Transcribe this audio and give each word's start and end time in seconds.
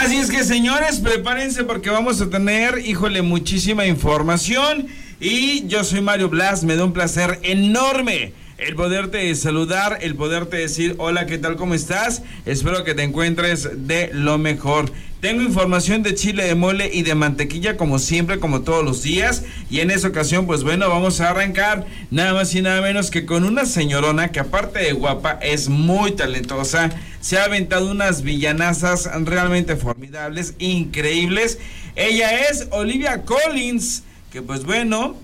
Así 0.00 0.16
es 0.16 0.30
que 0.30 0.44
señores, 0.44 0.98
prepárense 0.98 1.62
porque 1.62 1.90
vamos 1.90 2.22
a 2.22 2.30
tener, 2.30 2.78
híjole, 2.86 3.20
muchísima 3.20 3.84
información. 3.84 4.86
Y 5.20 5.66
yo 5.66 5.84
soy 5.84 6.00
Mario 6.00 6.30
Blas, 6.30 6.64
me 6.64 6.74
da 6.74 6.86
un 6.86 6.94
placer 6.94 7.38
enorme 7.42 8.32
el 8.60 8.74
poderte 8.74 9.34
saludar, 9.34 9.98
el 10.02 10.14
poderte 10.14 10.58
decir 10.58 10.94
hola, 10.98 11.24
¿qué 11.24 11.38
tal? 11.38 11.56
¿Cómo 11.56 11.74
estás? 11.74 12.22
Espero 12.44 12.84
que 12.84 12.94
te 12.94 13.02
encuentres 13.02 13.86
de 13.86 14.10
lo 14.12 14.36
mejor. 14.36 14.92
Tengo 15.20 15.42
información 15.42 16.02
de 16.02 16.14
chile 16.14 16.44
de 16.44 16.54
mole 16.54 16.90
y 16.92 17.02
de 17.02 17.14
mantequilla 17.14 17.78
como 17.78 17.98
siempre, 17.98 18.38
como 18.38 18.60
todos 18.60 18.84
los 18.84 19.02
días. 19.02 19.44
Y 19.70 19.80
en 19.80 19.90
esa 19.90 20.08
ocasión, 20.08 20.46
pues 20.46 20.62
bueno, 20.62 20.88
vamos 20.90 21.20
a 21.20 21.30
arrancar 21.30 21.86
nada 22.10 22.34
más 22.34 22.54
y 22.54 22.60
nada 22.60 22.82
menos 22.82 23.10
que 23.10 23.24
con 23.24 23.44
una 23.44 23.64
señorona 23.64 24.28
que 24.28 24.40
aparte 24.40 24.80
de 24.80 24.92
guapa 24.92 25.38
es 25.42 25.68
muy 25.68 26.12
talentosa. 26.12 26.90
Se 27.20 27.38
ha 27.38 27.44
aventado 27.44 27.90
unas 27.90 28.22
villanazas 28.22 29.08
realmente 29.24 29.76
formidables, 29.76 30.54
increíbles. 30.58 31.58
Ella 31.96 32.48
es 32.48 32.68
Olivia 32.70 33.22
Collins, 33.22 34.02
que 34.30 34.42
pues 34.42 34.64
bueno, 34.64 35.16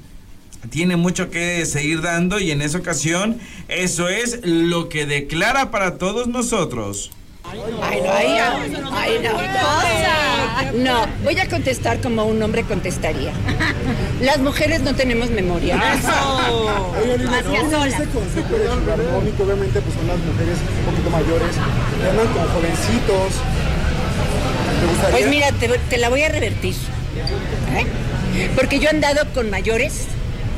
tiene 0.70 0.96
mucho 0.96 1.30
que 1.30 1.64
seguir 1.66 2.02
dando 2.02 2.38
y 2.40 2.50
en 2.50 2.62
esa 2.62 2.78
ocasión 2.78 3.38
eso 3.68 4.08
es 4.08 4.40
lo 4.44 4.88
que 4.88 5.06
declara 5.06 5.70
para 5.70 5.98
todos 5.98 6.28
nosotros. 6.28 7.10
Ay, 7.82 8.00
no, 8.02 8.12
ay, 8.92 9.18
no. 9.22 10.82
No, 10.82 11.06
voy 11.22 11.38
a 11.38 11.48
contestar 11.48 12.00
como 12.00 12.24
un 12.24 12.42
hombre 12.42 12.64
contestaría. 12.64 13.32
Las 14.20 14.38
mujeres 14.38 14.80
no 14.80 14.94
tenemos 14.94 15.30
memoria. 15.30 15.76
Eso. 15.94 16.08
Oye, 17.00 17.18
¿no 17.18 17.84
este 17.84 18.04
concepto 18.06 18.58
de 18.58 18.68
obviamente 18.68 19.80
pues 19.80 19.94
son 19.94 20.08
las 20.08 20.18
mujeres 20.18 20.58
un 20.80 20.84
poquito 20.90 21.10
mayores, 21.10 21.56
andan 22.10 22.26
como 22.28 22.46
jovencitos. 22.48 23.32
¿Te 24.80 24.86
gustaría? 24.86 25.18
Pues 25.18 25.28
mira, 25.28 25.52
te, 25.52 25.68
te 25.68 25.98
la 25.98 26.08
voy 26.08 26.22
a 26.22 26.28
revertir. 26.30 26.74
¿eh? 26.74 27.86
Porque 28.56 28.78
yo 28.78 28.86
he 28.86 28.90
andado 28.90 29.24
con 29.32 29.50
mayores 29.50 30.06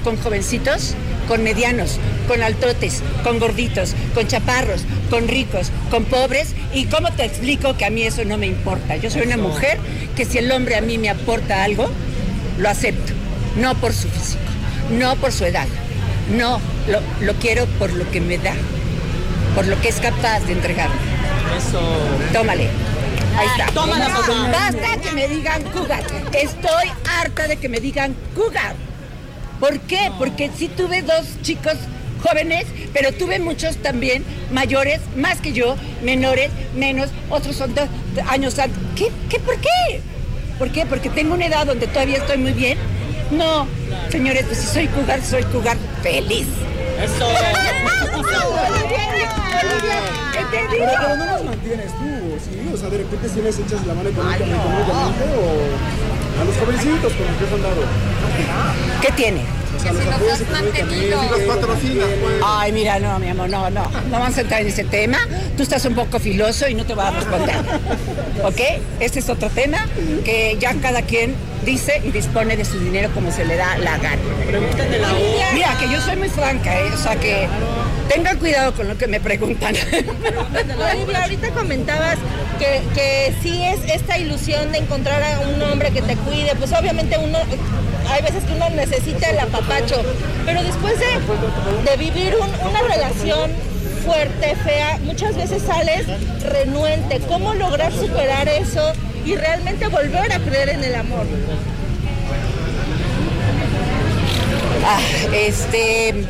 con 0.09 0.17
jovencitos, 0.23 0.95
con 1.29 1.43
medianos, 1.43 1.99
con 2.29 2.43
altotes, 2.43 3.03
con 3.23 3.39
gorditos, 3.39 3.95
con 4.15 4.27
chaparros, 4.27 4.81
con 5.11 5.29
ricos, 5.29 5.71
con 5.91 6.07
pobres. 6.07 6.55
¿Y 6.73 6.87
cómo 6.87 7.13
te 7.13 7.27
explico 7.27 7.77
que 7.77 7.85
a 7.85 7.91
mí 7.91 8.05
eso 8.05 8.25
no 8.25 8.39
me 8.39 8.47
importa? 8.47 8.97
Yo 8.97 9.11
soy 9.11 9.27
una 9.27 9.37
mujer 9.37 9.79
que 10.17 10.25
si 10.25 10.39
el 10.39 10.51
hombre 10.51 10.77
a 10.77 10.81
mí 10.81 10.97
me 10.97 11.11
aporta 11.11 11.63
algo, 11.63 11.91
lo 12.57 12.71
acepto. 12.71 13.13
No 13.59 13.75
por 13.75 13.93
su 13.93 14.09
físico, 14.09 14.41
no 14.99 15.15
por 15.17 15.31
su 15.31 15.45
edad. 15.45 15.67
No, 16.35 16.59
lo, 16.89 17.01
lo 17.21 17.35
quiero 17.35 17.67
por 17.79 17.93
lo 17.93 18.11
que 18.11 18.23
me 18.23 18.39
da, 18.39 18.55
por 19.55 19.67
lo 19.67 19.79
que 19.83 19.89
es 19.89 19.97
capaz 19.97 20.41
de 20.47 20.55
entregarme. 20.55 20.97
Eso. 21.59 21.83
Tómale. 22.33 22.71
Ahí 23.37 23.47
está. 23.59 23.71
Tómala. 23.73 24.09
Basta 24.09 25.01
que 25.03 25.13
me 25.13 25.29
digan 25.29 25.63
cougar. 25.65 26.03
Estoy 26.33 26.91
harta 27.05 27.47
de 27.47 27.59
que 27.59 27.69
me 27.69 27.79
digan 27.79 28.17
cougar. 28.35 28.88
¿Por 29.61 29.81
qué? 29.81 30.11
Porque 30.19 30.51
sí 30.57 30.69
tuve 30.69 31.03
dos 31.03 31.27
chicos 31.43 31.75
jóvenes, 32.23 32.67
pero 32.93 33.13
tuve 33.13 33.39
muchos 33.39 33.77
también 33.79 34.25
mayores, 34.53 35.01
más 35.17 35.41
que 35.41 35.53
yo, 35.53 35.77
menores, 36.03 36.51
menos, 36.75 37.11
otros 37.31 37.57
son 37.57 37.75
dos 37.75 37.89
años 38.29 38.59
antes. 38.59 38.79
¿Qué? 38.97 39.11
¿Qué? 39.29 39.39
¿Por 39.41 39.57
qué? 39.61 40.01
¿Por 40.59 40.71
qué? 40.71 40.87
Porque 40.87 41.11
tengo 41.11 41.35
una 41.35 41.47
edad 41.47 41.67
donde 41.67 41.87
todavía 41.87 42.19
estoy 42.19 42.39
muy 42.39 42.53
bien. 42.53 42.79
No, 43.31 43.67
señores, 44.11 44.45
pues 44.47 44.59
si 44.59 44.67
soy 44.67 44.87
cougar, 44.89 45.23
soy 45.23 45.43
cougar 45.45 45.77
feliz. 46.03 46.47
Eso. 47.03 47.29
¿Entendido? 50.39 50.87
Pero, 50.87 50.93
pero 51.01 51.17
no 51.17 51.27
los 51.27 51.45
mantienes 51.45 51.93
tú, 51.93 52.39
¿sí? 52.43 52.71
O 52.73 52.77
sea, 52.77 52.89
de 52.91 52.99
repente 52.99 53.29
sí 53.29 53.41
les 53.43 53.59
echas 53.59 53.87
la 53.87 53.95
mano 53.95 54.09
económicamente, 54.09 54.55
económicamente 54.55 55.25
o 55.25 56.08
a 56.41 56.45
los 56.45 56.57
jovencitos 56.57 57.13
con 57.13 57.27
los 57.27 57.37
que 57.37 57.45
has 57.45 57.53
andado. 57.53 57.83
¿Qué 59.01 59.13
tiene? 59.13 59.59
Los 59.79 61.29
pues. 61.41 62.33
Ay, 62.45 62.73
mira, 62.73 62.99
no, 62.99 63.19
mi 63.19 63.29
amor, 63.29 63.49
no, 63.49 63.71
no. 63.71 63.83
No 63.83 64.11
vamos 64.11 64.37
a 64.37 64.41
entrar 64.41 64.61
en 64.61 64.69
ese 64.69 64.85
tema. 64.85 65.19
Tú 65.57 65.63
estás 65.63 65.85
un 65.85 65.95
poco 65.95 66.19
filoso 66.19 66.69
y 66.69 66.75
no 66.75 66.85
te 66.85 66.95
voy 66.95 67.05
a 67.05 67.11
responder. 67.11 67.57
¿Ok? 68.45 68.61
Este 69.01 69.21
es 69.21 69.29
otro 69.29 69.49
tema 69.51 69.87
que 70.25 70.57
ya 70.59 70.75
cada 70.75 71.03
quien 71.03 71.35
dice 71.65 72.01
y 72.05 72.11
dispone 72.11 72.57
de 72.57 72.65
su 72.65 72.79
dinero 72.79 73.11
como 73.15 73.31
se 73.31 73.45
le 73.45 73.57
da 73.57 73.79
la 73.79 73.99
gana. 73.99 74.23
Pregúntenle 74.47 74.99
la 74.99 75.13
hora. 75.13 75.53
Mira, 75.55 75.77
que 75.79 75.89
yo 75.91 76.01
soy 76.01 76.17
muy 76.17 76.29
franca, 76.29 76.79
¿eh? 76.81 76.91
O 76.93 76.97
sea 76.97 77.17
que 77.17 77.49
tengan 78.09 78.39
cuidado 78.39 78.75
con 78.75 78.89
lo 78.89 78.97
que 78.97 79.07
me 79.07 79.21
preguntan. 79.21 79.75
Olivia, 79.77 81.23
ahorita 81.23 81.51
comentabas 81.51 82.19
que, 82.59 82.83
que 82.95 83.35
sí 83.43 83.63
es 83.65 83.81
esta 83.93 84.19
ilusión 84.19 84.73
de 84.73 84.79
encontrar 84.79 85.23
a 85.23 85.41
un 85.41 85.63
hombre 85.63 85.91
que 85.91 86.03
te 86.03 86.17
cuide, 86.17 86.55
pues 86.57 86.73
obviamente 86.73 87.17
uno, 87.19 87.39
hay 88.11 88.23
veces 88.23 88.45
que 88.45 88.53
uno 88.55 88.69
necesita 88.71 89.31
el 89.31 89.39
apapacho, 89.39 90.03
pero 90.45 90.63
después 90.63 90.95
de, 90.99 91.91
de 91.91 91.97
vivir 91.97 92.35
un- 92.37 92.69
una 92.71 92.83
relación 92.83 93.51
fuerte, 94.05 94.57
fea, 94.65 94.99
muchas 95.05 95.37
veces 95.37 95.63
sales 95.63 96.07
renuente. 96.43 97.21
¿Cómo 97.29 97.55
lograr 97.55 97.93
superar 97.93 98.49
eso 98.49 98.93
y 99.27 99.37
realmente 99.37 99.87
volver 99.89 100.33
a 100.33 100.39
creer 100.39 100.71
en 100.71 100.85
el 100.85 100.95
amor? 100.95 101.27
Ah, 104.87 105.01
este. 105.35 106.25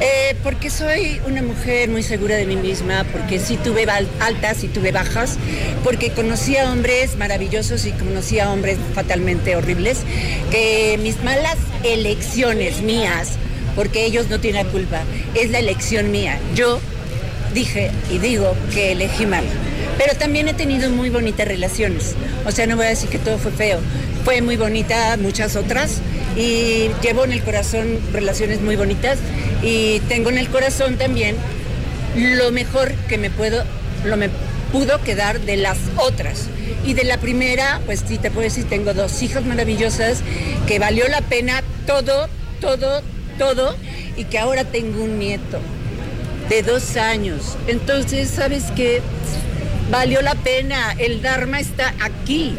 Eh, 0.00 0.36
porque 0.42 0.70
soy 0.70 1.20
una 1.26 1.42
mujer 1.42 1.88
muy 1.90 2.02
segura 2.02 2.36
de 2.36 2.46
mí 2.46 2.56
misma, 2.56 3.04
porque 3.12 3.38
sí 3.38 3.56
tuve 3.56 3.86
altas 4.20 4.64
y 4.64 4.68
tuve 4.68 4.92
bajas, 4.92 5.38
porque 5.84 6.10
conocí 6.10 6.56
a 6.56 6.72
hombres 6.72 7.16
maravillosos 7.16 7.86
y 7.86 7.92
conocí 7.92 8.38
a 8.38 8.50
hombres 8.50 8.78
fatalmente 8.94 9.56
horribles, 9.56 9.98
que 10.50 10.98
mis 11.02 11.22
malas 11.22 11.56
elecciones 11.84 12.82
mías, 12.82 13.32
porque 13.76 14.04
ellos 14.04 14.28
no 14.28 14.40
tienen 14.40 14.66
culpa, 14.68 15.02
es 15.34 15.50
la 15.50 15.58
elección 15.58 16.10
mía. 16.10 16.38
Yo 16.54 16.80
dije 17.54 17.90
y 18.10 18.18
digo 18.18 18.54
que 18.72 18.92
elegí 18.92 19.26
mal. 19.26 19.44
Pero 20.00 20.14
también 20.14 20.48
he 20.48 20.54
tenido 20.54 20.88
muy 20.88 21.10
bonitas 21.10 21.46
relaciones. 21.46 22.14
O 22.46 22.52
sea, 22.52 22.66
no 22.66 22.74
voy 22.74 22.86
a 22.86 22.88
decir 22.88 23.10
que 23.10 23.18
todo 23.18 23.36
fue 23.36 23.52
feo. 23.52 23.80
Fue 24.24 24.40
muy 24.40 24.56
bonita 24.56 25.18
muchas 25.18 25.56
otras 25.56 26.00
y 26.38 26.88
llevo 27.02 27.26
en 27.26 27.32
el 27.32 27.42
corazón 27.42 27.98
relaciones 28.10 28.62
muy 28.62 28.76
bonitas 28.76 29.18
y 29.62 30.00
tengo 30.08 30.30
en 30.30 30.38
el 30.38 30.48
corazón 30.48 30.96
también 30.96 31.36
lo 32.16 32.50
mejor 32.50 32.94
que 33.10 33.18
me 33.18 33.28
puedo, 33.28 33.62
lo 34.06 34.16
me 34.16 34.30
pudo 34.72 35.02
quedar 35.02 35.38
de 35.40 35.58
las 35.58 35.76
otras. 35.98 36.46
Y 36.86 36.94
de 36.94 37.04
la 37.04 37.18
primera, 37.18 37.82
pues 37.84 38.02
sí, 38.08 38.16
te 38.16 38.30
puedo 38.30 38.44
decir, 38.44 38.64
tengo 38.70 38.94
dos 38.94 39.22
hijas 39.22 39.44
maravillosas 39.44 40.22
que 40.66 40.78
valió 40.78 41.06
la 41.08 41.20
pena 41.20 41.62
todo, 41.86 42.30
todo, 42.58 43.02
todo 43.36 43.76
y 44.16 44.24
que 44.24 44.38
ahora 44.38 44.64
tengo 44.64 45.04
un 45.04 45.18
nieto 45.18 45.58
de 46.48 46.62
dos 46.62 46.96
años. 46.96 47.58
Entonces, 47.66 48.30
¿sabes 48.30 48.64
qué? 48.74 49.02
Valió 49.90 50.22
la 50.22 50.34
pena. 50.36 50.94
El 50.98 51.20
Dharma 51.20 51.60
está 51.60 51.94
aquí. 52.00 52.56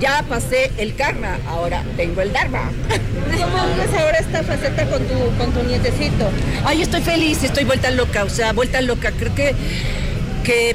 Ya 0.00 0.24
pasé 0.28 0.72
el 0.76 0.96
karma, 0.96 1.38
ahora 1.48 1.82
tengo 1.96 2.20
el 2.20 2.32
Dharma. 2.32 2.70
¿Cómo 2.88 3.66
vives 3.68 4.00
ahora 4.00 4.18
esta 4.18 4.42
faceta 4.42 4.86
con 4.86 5.02
tu, 5.04 5.14
con 5.38 5.52
tu 5.52 5.62
nietecito? 5.62 6.30
Ay, 6.64 6.82
estoy 6.82 7.00
feliz, 7.00 7.42
estoy 7.44 7.64
vuelta 7.64 7.90
loca, 7.92 8.24
o 8.24 8.28
sea, 8.28 8.52
vuelta 8.52 8.80
loca. 8.82 9.12
Creo 9.12 9.34
que, 9.34 9.54
que 10.42 10.74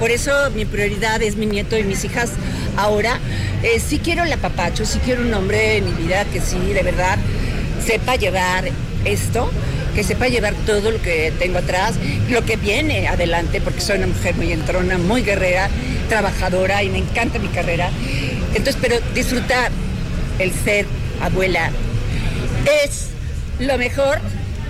por 0.00 0.10
eso 0.10 0.32
mi 0.50 0.64
prioridad 0.64 1.22
es 1.22 1.36
mi 1.36 1.46
nieto 1.46 1.78
y 1.78 1.84
mis 1.84 2.04
hijas. 2.04 2.32
Ahora, 2.76 3.18
eh, 3.62 3.80
sí 3.80 4.00
quiero 4.00 4.24
el 4.24 4.32
apapacho, 4.32 4.84
sí 4.84 4.98
quiero 5.04 5.22
un 5.22 5.32
hombre 5.32 5.78
en 5.78 5.84
mi 5.84 5.92
vida 5.92 6.24
que 6.26 6.40
sí, 6.40 6.58
de 6.58 6.82
verdad, 6.82 7.18
sepa 7.86 8.16
llevar 8.16 8.64
esto, 9.04 9.50
que 9.96 10.04
sepa 10.04 10.28
llevar 10.28 10.52
todo 10.66 10.90
lo 10.90 11.00
que 11.00 11.32
tengo 11.38 11.56
atrás, 11.56 11.94
lo 12.28 12.44
que 12.44 12.56
viene 12.56 13.08
adelante, 13.08 13.62
porque 13.62 13.80
soy 13.80 13.96
una 13.96 14.08
mujer 14.08 14.34
muy 14.34 14.52
entrona, 14.52 14.98
muy 14.98 15.22
guerrera, 15.22 15.70
trabajadora 16.10 16.82
y 16.82 16.90
me 16.90 16.98
encanta 16.98 17.38
mi 17.38 17.48
carrera. 17.48 17.88
Entonces, 18.54 18.76
pero 18.78 18.96
disfrutar 19.14 19.72
el 20.38 20.52
ser 20.52 20.84
abuela 21.22 21.70
es 22.84 23.08
lo 23.58 23.78
mejor 23.78 24.20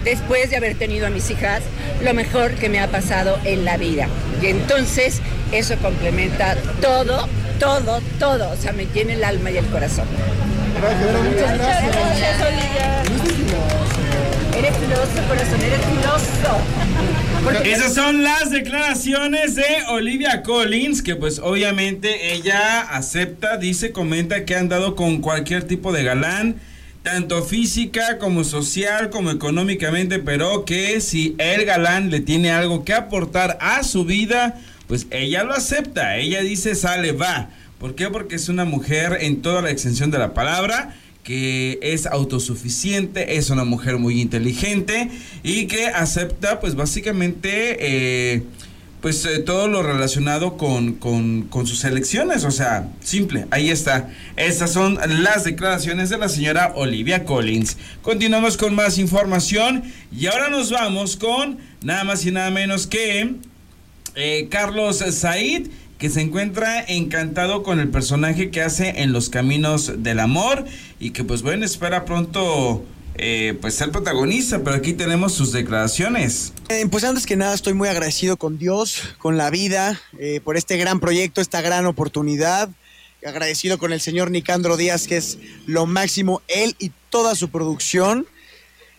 después 0.05 0.49
de 0.51 0.59
haber 0.59 0.77
tenido 0.77 1.09
a 1.09 1.11
mis 1.11 1.29
hijas, 1.29 1.63
lo 2.05 2.15
mejor 2.15 2.53
que 2.53 2.69
me 2.69 2.79
ha 2.79 2.87
pasado 2.87 3.37
en 3.45 3.65
la 3.65 3.77
vida. 3.77 4.07
Y 4.41 4.47
entonces 4.47 5.21
eso 5.51 5.75
complementa 5.79 6.55
todo, 6.81 7.29
todo, 7.59 8.01
todo. 8.21 8.53
O 8.53 8.57
sea, 8.57 8.73
me 8.73 8.87
llena 8.87 9.15
el 9.15 9.25
alma 9.25 9.51
y 9.51 9.57
el 9.57 9.67
corazón. 9.67 10.07
Pero 10.81 11.23
muchas 11.23 11.59
gracias. 11.59 11.97
Gracias, 11.97 12.41
Olivia. 12.43 13.03
Eres 14.59 14.77
filoso, 14.77 15.29
corazón, 15.29 15.61
eres 15.63 15.81
filoso. 15.87 16.61
Esas 17.65 17.95
son 17.95 18.23
las 18.23 18.51
declaraciones 18.51 19.55
de 19.55 19.65
Olivia 19.89 20.43
Collins, 20.43 21.03
que 21.03 21.17
pues 21.17 21.39
obviamente 21.39 22.35
ella 22.35 22.81
acepta, 22.81 23.57
dice, 23.57 23.93
comenta 23.93 24.45
que 24.45 24.55
ha 24.55 24.61
andado 24.61 24.97
con 24.97 25.21
cualquier 25.21 25.65
tipo 25.65 25.93
de 25.93 26.03
galán, 26.03 26.57
tanto 27.03 27.43
física 27.45 28.19
como 28.19 28.45
social 28.45 29.11
como 29.11 29.31
económicamente, 29.31 30.19
pero 30.19 30.65
que 30.65 31.01
si 31.01 31.37
el 31.39 31.65
galán 31.65 32.11
le 32.11 32.21
tiene 32.21 32.51
algo 32.51 32.85
que 32.85 32.95
aportar 32.95 33.57
a 33.61 33.83
su 33.85 34.05
vida, 34.05 34.57
pues 34.89 35.07
ella 35.11 35.45
lo 35.45 35.55
acepta, 35.55 36.17
ella 36.17 36.41
dice 36.41 36.75
sale, 36.75 37.13
va. 37.13 37.49
¿Por 37.87 37.95
qué? 37.95 38.09
Porque 38.11 38.35
es 38.35 38.49
una 38.49 38.65
mujer 38.65 39.19
en 39.21 39.43
toda 39.43 39.63
la 39.63 39.71
extensión 39.71 40.11
de 40.11 40.19
la 40.19 40.35
palabra 40.35 40.97
que 41.23 41.79
es 41.83 42.07
autosuficiente, 42.07 43.37
es 43.37 43.49
una 43.49 43.63
mujer 43.63 43.99
muy 43.99 44.21
inteligente 44.21 45.09
y 45.45 45.69
que 45.69 45.87
acepta 45.87 46.59
pues 46.59 46.75
básicamente 46.75 47.77
eh, 47.79 48.43
pues 49.01 49.25
eh, 49.25 49.39
todo 49.39 49.69
lo 49.69 49.85
relacionado 49.85 50.57
con, 50.57 50.95
con, 50.95 51.67
sus 51.69 51.85
elecciones, 51.85 52.43
o 52.43 52.51
sea, 52.51 52.89
simple, 53.05 53.47
ahí 53.53 53.71
está. 53.71 54.11
Estas 54.35 54.73
son 54.73 54.99
las 55.23 55.45
declaraciones 55.45 56.11
de 56.11 56.19
la 56.19 56.29
señora 56.29 56.73
Olivia 56.75 57.25
Collins. 57.25 57.77
Continuamos 58.03 58.57
con 58.57 58.75
más 58.75 58.99
información 58.99 59.85
y 60.11 60.27
ahora 60.27 60.49
nos 60.49 60.73
vamos 60.73 61.17
con 61.17 61.59
nada 61.83 62.03
más 62.03 62.27
y 62.27 62.33
nada 62.33 62.51
menos 62.51 62.89
que 62.89 63.37
eh, 64.17 64.49
Carlos 64.51 65.05
Said 65.09 65.69
que 65.99 66.11
se 66.11 66.21
encuentra 66.21 66.83
encantado 66.83 67.63
con 67.63 67.81
el 67.81 67.89
personaje 67.89 68.51
que 68.51 68.63
hace 68.63 69.03
en 69.03 69.13
Los 69.13 69.31
Caminos 69.31 70.03
del 70.03 70.21
Amor 70.21 70.65
y 71.01 71.11
que 71.11 71.25
pues 71.25 71.43
bueno, 71.43 71.65
espera 71.65 72.05
pronto 72.05 72.85
eh, 73.15 73.57
pues 73.63 73.75
ser 73.75 73.91
protagonista, 73.91 74.63
pero 74.63 74.77
aquí 74.77 74.93
tenemos 74.93 75.33
sus 75.33 75.53
declaraciones. 75.53 76.53
Eh, 76.69 76.87
pues 76.91 77.05
antes 77.05 77.25
que 77.25 77.37
nada 77.37 77.55
estoy 77.55 77.73
muy 77.73 77.89
agradecido 77.89 78.37
con 78.37 78.59
Dios, 78.59 79.15
con 79.19 79.39
la 79.39 79.49
vida, 79.49 79.99
eh, 80.19 80.41
por 80.45 80.59
este 80.59 80.77
gran 80.77 81.01
proyecto, 81.01 81.41
esta 81.41 81.63
gran 81.63 81.87
oportunidad. 81.87 82.69
Agradecido 83.27 83.79
con 83.79 83.93
el 83.93 84.01
señor 84.01 84.31
Nicandro 84.31 84.77
Díaz, 84.77 85.09
que 85.09 85.17
es 85.17 85.39
lo 85.67 85.87
máximo, 85.87 86.43
él 86.47 86.77
y 86.79 86.93
toda 87.09 87.35
su 87.35 87.49
producción. 87.49 88.27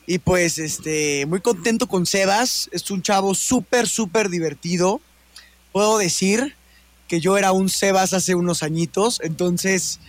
Y 0.08 0.18
pues 0.18 0.58
este, 0.58 1.26
muy 1.28 1.40
contento 1.40 1.88
con 1.88 2.06
Sebas, 2.06 2.70
es 2.72 2.90
un 2.90 3.04
chavo 3.04 3.36
súper, 3.36 3.88
súper 3.88 4.30
divertido. 4.30 5.00
Puedo 5.72 5.98
decir 5.98 6.57
que 7.08 7.20
yo 7.20 7.38
era 7.38 7.52
un 7.52 7.70
Sebas 7.70 8.14
hace 8.14 8.36
unos 8.36 8.64
añitos, 8.64 9.20
entonces 9.24 10.00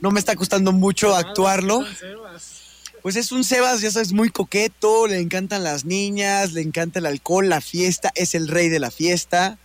no 0.00 0.10
me 0.10 0.20
está 0.20 0.36
costando 0.36 0.72
mucho 0.72 1.14
actuarlo. 1.14 1.84
Pues 3.02 3.16
es 3.16 3.32
un 3.32 3.44
Sebas, 3.44 3.80
ya 3.80 3.90
sabes, 3.90 4.12
muy 4.12 4.30
coqueto, 4.30 5.06
le 5.06 5.20
encantan 5.20 5.64
las 5.64 5.84
niñas, 5.84 6.52
le 6.52 6.62
encanta 6.62 6.98
el 6.98 7.06
alcohol, 7.06 7.48
la 7.48 7.60
fiesta, 7.60 8.10
es 8.14 8.34
el 8.34 8.48
rey 8.48 8.68
de 8.68 8.80
la 8.80 8.90
fiesta. 8.90 9.58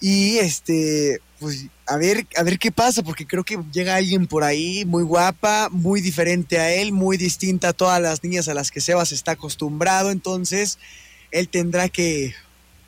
Y 0.00 0.38
este, 0.38 1.20
pues 1.38 1.66
a 1.86 1.96
ver, 1.96 2.26
a 2.36 2.42
ver 2.42 2.58
qué 2.58 2.72
pasa, 2.72 3.02
porque 3.02 3.26
creo 3.26 3.44
que 3.44 3.58
llega 3.72 3.96
alguien 3.96 4.26
por 4.26 4.44
ahí 4.44 4.84
muy 4.84 5.04
guapa, 5.04 5.68
muy 5.70 6.00
diferente 6.00 6.58
a 6.58 6.72
él, 6.72 6.92
muy 6.92 7.16
distinta 7.16 7.68
a 7.68 7.72
todas 7.72 8.00
las 8.00 8.22
niñas 8.22 8.48
a 8.48 8.54
las 8.54 8.70
que 8.70 8.80
Sebas 8.80 9.12
está 9.12 9.32
acostumbrado, 9.32 10.10
entonces 10.10 10.78
él 11.30 11.48
tendrá 11.48 11.88
que 11.88 12.34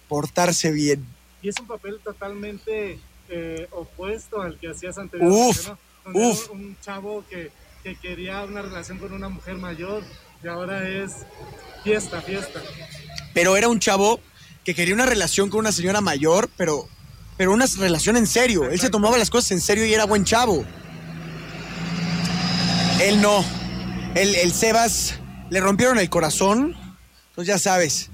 portarse 0.09 0.71
bien. 0.71 1.05
Y 1.45 1.49
es 1.51 1.61
un 1.61 1.69
papel 1.69 2.01
totalmente 2.03 2.99
eh, 3.29 3.69
opuesto 3.71 4.43
al 4.43 4.59
que 4.59 4.71
hacías 4.71 4.99
anteriormente, 4.99 5.61
uf, 5.61 5.69
¿no? 5.69 5.79
uf. 6.13 6.51
Un 6.51 6.77
chavo 6.81 7.25
que 7.31 7.53
que 7.85 7.95
quería 7.97 8.43
una 8.45 8.63
relación 8.63 8.99
con 8.99 9.13
una 9.13 9.29
mujer 9.29 9.57
mayor 9.57 10.03
y 10.43 10.49
ahora 10.49 10.89
es 10.89 11.13
fiesta, 11.85 12.23
fiesta. 12.23 12.61
Pero 13.35 13.59
era 13.59 13.69
un 13.69 13.79
chavo 13.79 14.21
que 14.65 14.75
quería 14.75 14.95
una 14.95 15.05
relación 15.05 15.51
con 15.51 15.61
una 15.61 15.71
señora 15.71 16.01
mayor, 16.01 16.49
pero, 16.57 16.89
pero 17.37 17.53
una 17.53 17.67
relación 17.79 18.17
en 18.17 18.27
serio. 18.27 18.71
Él 18.71 18.81
se 18.81 18.89
tomaba 18.89 19.19
las 19.19 19.29
cosas 19.29 19.51
en 19.53 19.61
serio 19.61 19.85
y 19.85 19.93
era 19.93 20.07
buen 20.07 20.25
chavo. 20.25 20.65
Él 23.03 23.21
no. 23.21 23.45
El, 24.15 24.35
el 24.35 24.53
Sebas 24.53 25.19
le 25.51 25.61
rompieron 25.61 25.99
el 25.99 26.09
corazón. 26.09 26.75
Entonces 27.29 27.49
ya 27.49 27.59
sabes, 27.59 28.11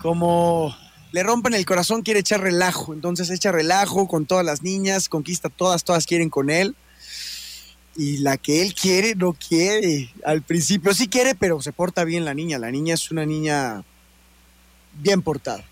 como 0.00 0.76
le 1.12 1.22
rompen 1.22 1.54
el 1.54 1.64
corazón, 1.64 2.02
quiere 2.02 2.20
echar 2.20 2.40
relajo. 2.40 2.92
Entonces 2.92 3.30
echa 3.30 3.52
relajo 3.52 4.08
con 4.08 4.26
todas 4.26 4.44
las 4.44 4.62
niñas, 4.62 5.08
conquista 5.08 5.48
todas, 5.48 5.84
todas 5.84 6.06
quieren 6.06 6.30
con 6.30 6.50
él 6.50 6.74
y 7.96 8.18
la 8.18 8.36
que 8.38 8.62
él 8.62 8.74
quiere 8.74 9.14
no 9.14 9.34
quiere. 9.34 10.10
Al 10.24 10.42
principio 10.42 10.94
sí 10.94 11.08
quiere, 11.08 11.34
pero 11.34 11.60
se 11.60 11.72
porta 11.72 12.04
bien 12.04 12.24
la 12.24 12.34
niña. 12.34 12.58
La 12.58 12.70
niña 12.70 12.94
es 12.94 13.10
una 13.10 13.26
niña 13.26 13.84
bien 14.94 15.22
portada. 15.22 15.64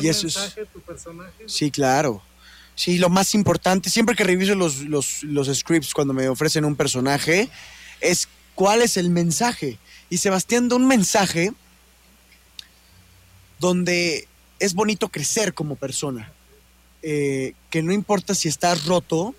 Y 0.00 0.08
eso 0.08 0.24
mensaje, 0.24 0.62
es... 0.62 0.68
tu 0.68 0.80
personaje? 0.80 1.44
Sí, 1.46 1.70
claro. 1.70 2.22
Sí, 2.74 2.98
lo 2.98 3.08
más 3.08 3.34
importante, 3.34 3.90
siempre 3.90 4.16
que 4.16 4.24
reviso 4.24 4.54
los, 4.54 4.80
los, 4.80 5.22
los 5.22 5.48
scripts 5.56 5.94
cuando 5.94 6.14
me 6.14 6.28
ofrecen 6.28 6.64
un 6.64 6.74
personaje, 6.74 7.48
es 8.00 8.28
cuál 8.54 8.82
es 8.82 8.96
el 8.96 9.10
mensaje. 9.10 9.78
Y 10.10 10.18
Sebastián 10.18 10.68
da 10.68 10.76
un 10.76 10.88
mensaje 10.88 11.52
donde 13.60 14.26
es 14.62 14.74
bonito 14.74 15.08
crecer 15.08 15.54
como 15.54 15.74
persona. 15.74 16.32
Eh, 17.02 17.54
que 17.68 17.82
no 17.82 17.92
importa 17.92 18.32
si 18.32 18.48
estás 18.48 18.86
roto, 18.86 19.34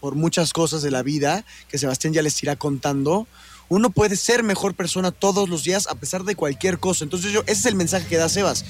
por 0.00 0.14
muchas 0.14 0.54
cosas 0.54 0.80
de 0.80 0.90
la 0.90 1.02
vida 1.02 1.44
que 1.68 1.76
Sebastián 1.76 2.14
ya 2.14 2.22
les 2.22 2.42
irá 2.42 2.56
contando, 2.56 3.26
uno 3.68 3.90
puede 3.90 4.16
ser 4.16 4.42
mejor 4.42 4.74
persona 4.74 5.10
todos 5.10 5.50
los 5.50 5.62
días 5.64 5.86
a 5.88 5.94
pesar 5.94 6.24
de 6.24 6.36
cualquier 6.36 6.78
cosa. 6.78 7.04
Entonces 7.04 7.32
yo, 7.32 7.42
ese 7.42 7.52
es 7.52 7.66
el 7.66 7.74
mensaje 7.74 8.06
que 8.06 8.16
da 8.16 8.30
Sebas. 8.30 8.64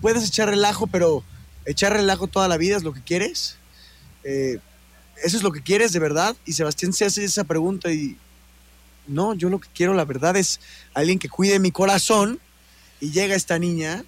Puedes 0.00 0.24
echar 0.24 0.48
relajo, 0.48 0.86
pero 0.86 1.24
echar 1.64 1.92
relajo 1.92 2.28
toda 2.28 2.46
la 2.46 2.56
vida 2.56 2.76
es 2.76 2.84
lo 2.84 2.92
que 2.92 3.02
quieres. 3.02 3.56
Eh, 4.22 4.60
eso 5.24 5.36
es 5.36 5.42
lo 5.42 5.50
que 5.50 5.62
quieres 5.62 5.92
de 5.92 5.98
verdad. 5.98 6.36
Y 6.46 6.52
Sebastián 6.52 6.92
se 6.92 7.04
hace 7.04 7.24
esa 7.24 7.42
pregunta 7.42 7.90
y 7.90 8.16
no, 9.08 9.34
yo 9.34 9.48
lo 9.48 9.58
que 9.58 9.68
quiero 9.74 9.92
la 9.94 10.04
verdad 10.04 10.36
es 10.36 10.60
alguien 10.94 11.18
que 11.18 11.28
cuide 11.28 11.58
mi 11.58 11.72
corazón. 11.72 12.38
Y 13.00 13.10
llega 13.10 13.34
esta 13.34 13.58
niña 13.58 14.04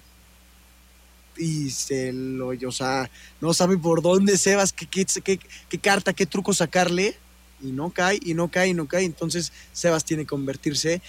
y 1.37 1.69
se 1.69 2.13
lo, 2.13 2.47
o 2.49 2.71
sea, 2.71 3.09
no 3.41 3.53
sabe 3.53 3.77
por 3.77 4.01
dónde 4.01 4.37
Sebas, 4.37 4.73
qué, 4.73 4.87
qué, 4.87 5.05
qué, 5.23 5.39
qué, 5.69 5.79
carta, 5.79 6.13
qué 6.13 6.25
truco 6.25 6.53
sacarle, 6.53 7.15
y 7.61 7.71
no 7.71 7.89
cae, 7.89 8.19
y 8.21 8.33
no 8.33 8.49
cae, 8.49 8.69
y 8.69 8.73
no 8.73 8.87
cae. 8.87 9.05
Entonces 9.05 9.51
Sebas 9.73 10.05
tiene 10.05 10.23
que 10.23 10.29
convertirse 10.29 11.01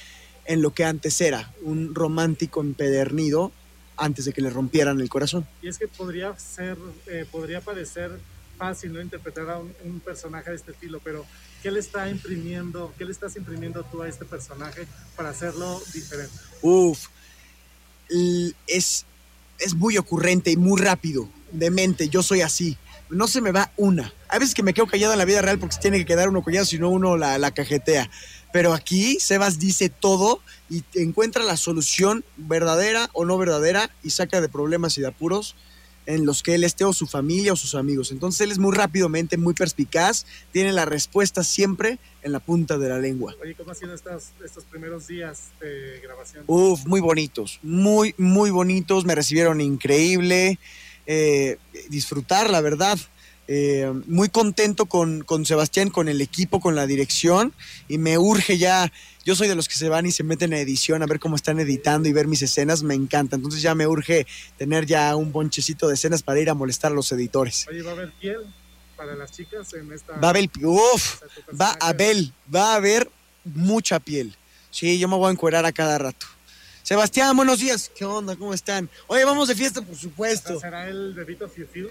en 0.44 0.62
lo 0.62 0.70
que 0.70 0.84
antes 0.84 1.20
era, 1.20 1.52
un 1.62 1.94
romántico 1.94 2.60
empedernido 2.60 3.52
antes 3.96 4.26
de 4.26 4.32
que 4.32 4.42
le 4.42 4.50
rompieran 4.50 5.00
el 5.00 5.08
corazón. 5.08 5.46
Y 5.62 5.68
es 5.68 5.78
que 5.78 5.88
podría 5.88 6.38
ser, 6.38 6.76
eh, 7.06 7.26
podría 7.30 7.60
parecer 7.60 8.12
fácil 8.56 8.92
no 8.92 9.00
interpretar 9.00 9.50
a 9.50 9.58
un, 9.58 9.74
un, 9.84 10.00
personaje 10.00 10.50
de 10.50 10.56
este 10.56 10.72
estilo, 10.72 11.00
pero 11.02 11.26
¿qué 11.62 11.70
le 11.70 11.80
está 11.80 12.08
imprimiendo, 12.08 12.94
qué 12.96 13.04
le 13.04 13.12
estás 13.12 13.36
imprimiendo 13.36 13.84
tú 13.84 14.02
a 14.02 14.08
este 14.08 14.24
personaje 14.24 14.86
para 15.14 15.30
hacerlo 15.30 15.82
diferente? 15.92 16.34
Uf, 16.62 17.08
es 18.66 19.04
es 19.58 19.74
muy 19.74 19.96
ocurrente 19.96 20.50
y 20.50 20.56
muy 20.56 20.80
rápido, 20.80 21.28
de 21.52 21.70
mente, 21.70 22.08
yo 22.08 22.22
soy 22.22 22.42
así. 22.42 22.76
No 23.08 23.28
se 23.28 23.40
me 23.40 23.52
va 23.52 23.72
una. 23.76 24.12
Hay 24.28 24.40
veces 24.40 24.54
que 24.54 24.64
me 24.64 24.74
quedo 24.74 24.86
callado 24.86 25.12
en 25.12 25.18
la 25.18 25.24
vida 25.24 25.40
real 25.40 25.58
porque 25.58 25.76
se 25.76 25.80
tiene 25.80 25.98
que 25.98 26.06
quedar 26.06 26.28
uno 26.28 26.42
callado, 26.42 26.66
si 26.66 26.78
no 26.78 26.90
uno 26.90 27.16
la, 27.16 27.38
la 27.38 27.52
cajetea. 27.52 28.10
Pero 28.52 28.72
aquí 28.72 29.18
Sebas 29.20 29.58
dice 29.58 29.88
todo 29.88 30.40
y 30.68 30.82
encuentra 30.94 31.44
la 31.44 31.56
solución 31.56 32.24
verdadera 32.36 33.10
o 33.12 33.24
no 33.24 33.38
verdadera 33.38 33.90
y 34.02 34.10
saca 34.10 34.40
de 34.40 34.48
problemas 34.48 34.98
y 34.98 35.02
de 35.02 35.08
apuros 35.08 35.54
en 36.06 36.24
los 36.24 36.42
que 36.42 36.54
él 36.54 36.64
esté 36.64 36.84
o 36.84 36.92
su 36.92 37.06
familia 37.06 37.52
o 37.52 37.56
sus 37.56 37.74
amigos. 37.74 38.12
Entonces 38.12 38.40
él 38.42 38.52
es 38.52 38.58
muy 38.58 38.74
rápidamente, 38.74 39.36
muy 39.36 39.54
perspicaz, 39.54 40.24
tiene 40.52 40.72
la 40.72 40.84
respuesta 40.84 41.44
siempre 41.44 41.98
en 42.22 42.32
la 42.32 42.40
punta 42.40 42.78
de 42.78 42.88
la 42.88 42.98
lengua. 42.98 43.34
Oye, 43.42 43.54
¿cómo 43.54 43.70
han 43.70 43.76
sido 43.76 43.94
estos, 43.94 44.30
estos 44.44 44.64
primeros 44.64 45.06
días 45.06 45.50
de 45.60 46.00
grabación? 46.02 46.44
Uf, 46.46 46.86
muy 46.86 47.00
bonitos, 47.00 47.58
muy, 47.62 48.14
muy 48.16 48.50
bonitos, 48.50 49.04
me 49.04 49.14
recibieron 49.14 49.60
increíble, 49.60 50.58
eh, 51.06 51.58
disfrutar, 51.88 52.50
la 52.50 52.60
verdad. 52.60 52.98
Eh, 53.48 53.92
muy 54.08 54.28
contento 54.28 54.86
con, 54.86 55.22
con 55.22 55.46
Sebastián, 55.46 55.90
con 55.90 56.08
el 56.08 56.20
equipo, 56.20 56.58
con 56.58 56.74
la 56.74 56.88
dirección 56.88 57.52
y 57.86 57.98
me 57.98 58.18
urge 58.18 58.58
ya 58.58 58.92
yo 59.26 59.34
soy 59.34 59.48
de 59.48 59.56
los 59.56 59.66
que 59.66 59.74
se 59.74 59.88
van 59.88 60.06
y 60.06 60.12
se 60.12 60.22
meten 60.22 60.54
a 60.54 60.58
edición 60.58 61.02
a 61.02 61.06
ver 61.06 61.18
cómo 61.18 61.34
están 61.34 61.58
editando 61.58 62.08
y 62.08 62.12
ver 62.12 62.28
mis 62.28 62.42
escenas, 62.42 62.84
me 62.84 62.94
encanta. 62.94 63.34
Entonces 63.34 63.60
ya 63.60 63.74
me 63.74 63.84
urge 63.88 64.24
tener 64.56 64.86
ya 64.86 65.16
un 65.16 65.32
bonchecito 65.32 65.88
de 65.88 65.94
escenas 65.94 66.22
para 66.22 66.38
ir 66.38 66.48
a 66.48 66.54
molestar 66.54 66.92
a 66.92 66.94
los 66.94 67.10
editores. 67.10 67.66
Oye, 67.68 67.82
¿va 67.82 67.90
a 67.90 67.94
haber 67.94 68.12
piel 68.12 68.38
para 68.96 69.16
las 69.16 69.32
chicas 69.32 69.74
en 69.74 69.92
esta...? 69.92 70.12
Va 70.12 70.28
a 70.28 70.30
haber, 70.30 70.48
uff, 70.62 71.22
va 71.60 71.76
a 71.80 71.88
haber, 71.88 72.16
va 72.54 72.74
a 72.74 72.76
haber 72.76 73.10
mucha 73.44 73.98
piel. 73.98 74.36
Sí, 74.70 74.96
yo 74.96 75.08
me 75.08 75.16
voy 75.16 75.28
a 75.28 75.32
encuerar 75.32 75.66
a 75.66 75.72
cada 75.72 75.98
rato. 75.98 76.26
Sebastián, 76.84 77.36
buenos 77.36 77.58
días. 77.58 77.90
¿Qué 77.96 78.04
onda? 78.04 78.36
¿Cómo 78.36 78.54
están? 78.54 78.88
Oye, 79.08 79.24
vamos 79.24 79.48
de 79.48 79.56
fiesta, 79.56 79.82
por 79.82 79.96
supuesto. 79.96 80.60
¿Será 80.60 80.88
el 80.88 81.14
bebito 81.14 81.48
Fiu 81.48 81.66
Fiu? 81.66 81.88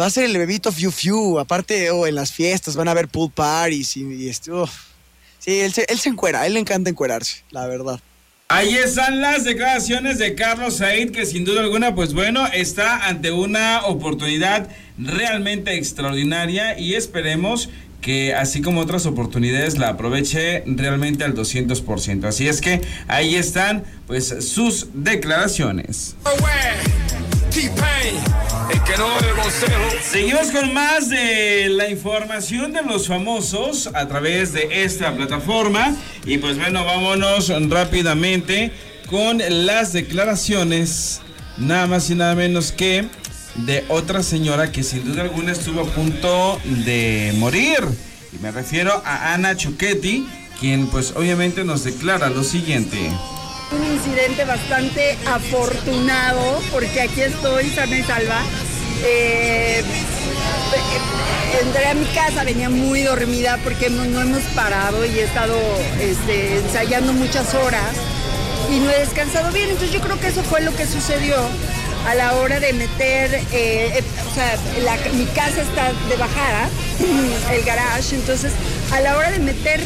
Va 0.00 0.06
a 0.06 0.10
ser 0.10 0.24
el 0.24 0.38
bebito 0.38 0.72
Fiu 0.72 0.90
Fiu. 0.90 1.38
Aparte, 1.38 1.90
oh, 1.90 2.06
en 2.06 2.14
las 2.14 2.32
fiestas 2.32 2.76
van 2.76 2.88
a 2.88 2.92
haber 2.92 3.08
pool 3.08 3.30
parties 3.30 3.94
y, 3.98 4.04
y 4.04 4.28
esto... 4.30 4.62
Oh. 4.62 4.70
Sí, 5.48 5.60
él 5.60 5.72
se, 5.72 5.86
él 5.88 5.98
se 5.98 6.10
encuera, 6.10 6.42
a 6.42 6.46
él 6.46 6.52
le 6.52 6.60
encanta 6.60 6.90
encuerarse, 6.90 7.42
la 7.52 7.66
verdad. 7.66 7.98
Ahí 8.48 8.74
están 8.74 9.22
las 9.22 9.44
declaraciones 9.44 10.18
de 10.18 10.34
Carlos 10.34 10.76
Said, 10.76 11.10
que 11.10 11.24
sin 11.24 11.46
duda 11.46 11.62
alguna, 11.62 11.94
pues 11.94 12.12
bueno, 12.12 12.46
está 12.48 13.08
ante 13.08 13.32
una 13.32 13.86
oportunidad 13.86 14.68
realmente 14.98 15.74
extraordinaria 15.74 16.78
y 16.78 16.96
esperemos 16.96 17.70
que 18.02 18.34
así 18.34 18.60
como 18.60 18.82
otras 18.82 19.06
oportunidades 19.06 19.78
la 19.78 19.88
aproveche 19.88 20.64
realmente 20.66 21.24
al 21.24 21.34
200%. 21.34 22.24
Así 22.26 22.46
es 22.46 22.60
que 22.60 22.82
ahí 23.06 23.34
están 23.34 23.84
pues 24.06 24.26
sus 24.40 24.88
declaraciones. 24.92 26.14
Seguimos 30.02 30.50
con 30.50 30.72
más 30.72 31.08
de 31.08 31.68
la 31.70 31.88
información 31.88 32.72
de 32.72 32.82
los 32.82 33.08
famosos 33.08 33.88
a 33.94 34.06
través 34.08 34.52
de 34.52 34.84
esta 34.84 35.14
plataforma. 35.14 35.94
Y 36.24 36.38
pues 36.38 36.56
bueno, 36.58 36.84
vámonos 36.84 37.52
rápidamente 37.70 38.72
con 39.08 39.40
las 39.66 39.92
declaraciones, 39.92 41.20
nada 41.56 41.86
más 41.86 42.10
y 42.10 42.14
nada 42.14 42.34
menos 42.34 42.72
que 42.72 43.06
de 43.56 43.84
otra 43.88 44.22
señora 44.22 44.70
que 44.70 44.82
sin 44.82 45.04
duda 45.04 45.22
alguna 45.22 45.52
estuvo 45.52 45.80
a 45.82 45.84
punto 45.84 46.60
de 46.64 47.34
morir. 47.36 47.80
Y 48.32 48.42
me 48.42 48.50
refiero 48.50 49.02
a 49.04 49.34
Ana 49.34 49.56
Chuchetti, 49.56 50.26
quien 50.60 50.88
pues 50.88 51.12
obviamente 51.16 51.64
nos 51.64 51.84
declara 51.84 52.28
lo 52.30 52.44
siguiente. 52.44 53.10
Un 53.70 53.84
incidente 53.84 54.44
bastante 54.44 55.18
afortunado 55.26 56.60
porque 56.72 57.02
aquí 57.02 57.20
estoy 57.20 57.68
sana 57.70 57.98
y 57.98 58.02
salva. 58.02 58.40
Eh, 59.04 59.82
entré 61.62 61.86
a 61.86 61.94
mi 61.94 62.06
casa, 62.06 62.44
venía 62.44 62.70
muy 62.70 63.02
dormida 63.02 63.58
porque 63.62 63.90
no, 63.90 64.04
hemos 64.04 64.42
parado 64.54 65.04
y 65.04 65.18
he 65.18 65.24
estado 65.24 65.56
este, 66.00 66.58
ensayando 66.58 67.12
muchas 67.12 67.54
horas 67.54 67.94
y 68.70 68.78
no 68.80 68.90
he 68.90 69.00
descansado 69.00 69.52
bien. 69.52 69.68
Entonces 69.68 69.92
yo 69.92 70.00
creo 70.00 70.18
que 70.18 70.28
eso 70.28 70.42
fue 70.44 70.62
lo 70.62 70.74
que 70.74 70.86
sucedió 70.86 71.36
a 72.06 72.14
la 72.14 72.36
hora 72.36 72.60
de 72.60 72.72
meter, 72.72 73.34
eh, 73.34 73.44
eh, 73.52 74.04
o 74.30 74.34
sea, 74.34 74.56
mi 75.12 75.26
casa 75.26 75.60
está 75.60 75.92
de 76.08 76.16
bajada, 76.16 76.68
el 77.52 77.64
garage, 77.64 78.14
entonces 78.14 78.52
a 78.92 79.00
la 79.00 79.16
hora 79.16 79.30
de 79.30 79.40
meter 79.40 79.80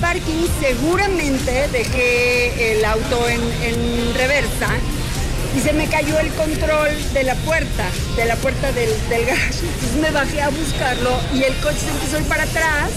parking 0.00 0.46
seguramente 0.60 1.68
dejé 1.68 2.72
el 2.72 2.84
auto 2.84 3.28
en, 3.28 4.14
reversa 4.14 4.68
y 5.56 5.60
se 5.60 5.72
me 5.72 5.86
cayó 5.86 6.18
el 6.18 6.28
control 6.34 6.90
de 7.12 7.22
la 7.24 7.34
puerta, 7.36 7.84
de 8.16 8.24
la 8.24 8.36
puerta 8.36 8.72
del, 8.72 8.90
del 9.08 9.26
garage. 9.26 9.60
Entonces 9.60 9.96
me 10.00 10.10
bajé 10.10 10.42
a 10.42 10.48
buscarlo 10.50 11.18
y 11.34 11.42
el 11.44 11.54
coche 11.56 11.78
se 11.78 11.90
empezó 11.90 12.18
a 12.18 12.28
para 12.28 12.42
atrás. 12.44 12.90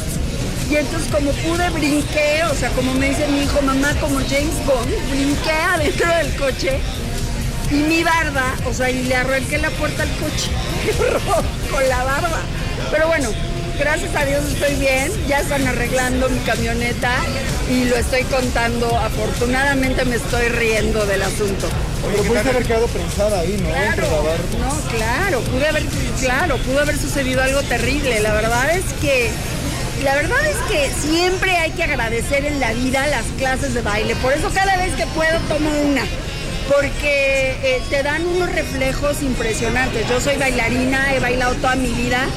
Y 0.70 0.76
entonces 0.76 1.12
como 1.12 1.32
pude 1.32 1.70
brinqué, 1.72 2.44
o 2.50 2.56
sea, 2.56 2.70
como 2.70 2.94
me 2.94 3.10
dice 3.10 3.28
mi 3.28 3.44
hijo, 3.44 3.62
mamá, 3.62 3.94
como 4.00 4.20
James 4.20 4.66
Bond, 4.66 5.10
brinqué 5.10 5.52
adentro 5.52 6.08
del 6.16 6.36
coche 6.36 6.80
y 7.70 7.76
mi 7.76 8.04
barba, 8.04 8.56
o 8.66 8.74
sea, 8.74 8.90
y 8.90 9.04
le 9.04 9.16
arranqué 9.16 9.58
la 9.58 9.70
puerta 9.72 10.04
al 10.04 10.10
coche 10.12 10.50
con 11.72 11.88
la 11.90 12.04
barba. 12.04 12.42
Pero 12.90 13.08
bueno, 13.08 13.30
gracias 13.82 14.16
a 14.16 14.26
Dios 14.26 14.46
estoy 14.46 14.76
bien, 14.76 15.12
ya 15.28 15.40
están 15.40 15.68
arreglando 15.68 16.30
mi 16.30 16.40
camioneta 16.42 17.12
y 17.70 17.86
lo 17.86 17.98
estoy 17.98 18.24
contando. 18.26 18.96
Afortunadamente 18.96 20.06
me 20.06 20.18
estoy 20.18 20.50
riendo 20.50 21.04
del 21.08 21.24
asunto. 21.24 21.68
Pero 22.04 22.24
pudiste 22.24 22.50
haber 22.50 22.64
quedado 22.64 22.88
prensada 22.88 23.40
ahí, 23.40 23.58
¿no? 23.60 23.70
Claro, 23.70 24.08
no, 24.60 24.98
claro, 24.98 25.42
pude 25.42 25.68
haber, 25.68 25.84
claro, 26.20 26.58
pudo 26.58 26.82
haber 26.82 26.98
sucedido 26.98 27.42
algo 27.42 27.64
terrible. 27.64 28.20
La 28.20 28.34
verdad 28.34 28.76
es 28.76 28.86
que, 29.02 29.32
la 30.04 30.14
verdad 30.14 30.46
es 30.46 30.58
que 30.70 30.92
siempre 31.02 31.58
hay 31.58 31.72
que 31.72 31.84
agradecer 31.84 32.46
en 32.46 32.60
la 32.60 32.74
vida 32.74 33.08
las 33.08 33.26
clases 33.40 33.74
de 33.74 33.82
baile. 33.82 34.16
Por 34.18 34.34
eso 34.34 34.52
cada 34.54 34.78
vez 34.78 34.94
que 34.94 35.08
puedo 35.08 35.40
tomo 35.50 35.70
una. 35.86 36.04
Porque 36.72 37.58
eh, 37.64 37.82
te 37.90 38.04
dan 38.04 38.26
unos 38.28 38.52
reflejos 38.52 39.24
impresionantes. 39.24 40.08
Yo 40.08 40.22
soy 40.22 40.38
bailarina, 40.38 41.16
he 41.16 41.20
bailado 41.20 41.56
toda 41.56 41.76
mi 41.76 41.90
vida. 41.90 42.28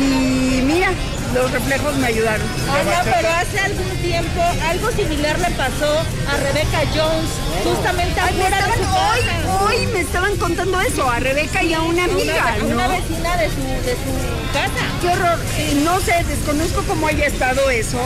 Y 0.00 0.62
mira, 0.62 0.90
los 1.34 1.50
reflejos 1.50 1.96
me 1.96 2.06
ayudaron. 2.06 2.46
Ana, 2.70 3.02
pero 3.04 3.28
hace 3.30 3.58
algún 3.58 3.88
tiempo 4.02 4.40
algo 4.68 4.90
similar 4.92 5.38
le 5.38 5.50
pasó 5.50 5.98
a 6.28 6.36
Rebecca 6.36 6.80
Jones, 6.94 7.30
justamente 7.64 8.20
afuera 8.20 8.66
de 8.66 8.74
su 8.74 9.64
hoy, 9.64 9.86
me 9.92 10.00
estaban 10.00 10.36
contando 10.36 10.80
eso, 10.80 11.08
a 11.10 11.18
Rebeca 11.18 11.62
y 11.62 11.74
a 11.74 11.82
una 11.82 12.04
amiga, 12.04 12.54
una, 12.62 12.72
a 12.72 12.74
una 12.76 12.88
¿no? 12.88 12.94
vecina 12.94 13.36
de 13.36 13.46
su, 13.48 13.62
de 13.86 13.92
su 13.94 14.52
casa. 14.52 14.84
Qué 15.00 15.08
horror. 15.08 15.38
Eh, 15.58 15.80
no 15.84 16.00
sé, 16.00 16.24
desconozco 16.28 16.82
cómo 16.86 17.06
haya 17.08 17.26
estado 17.26 17.68
eso. 17.70 17.98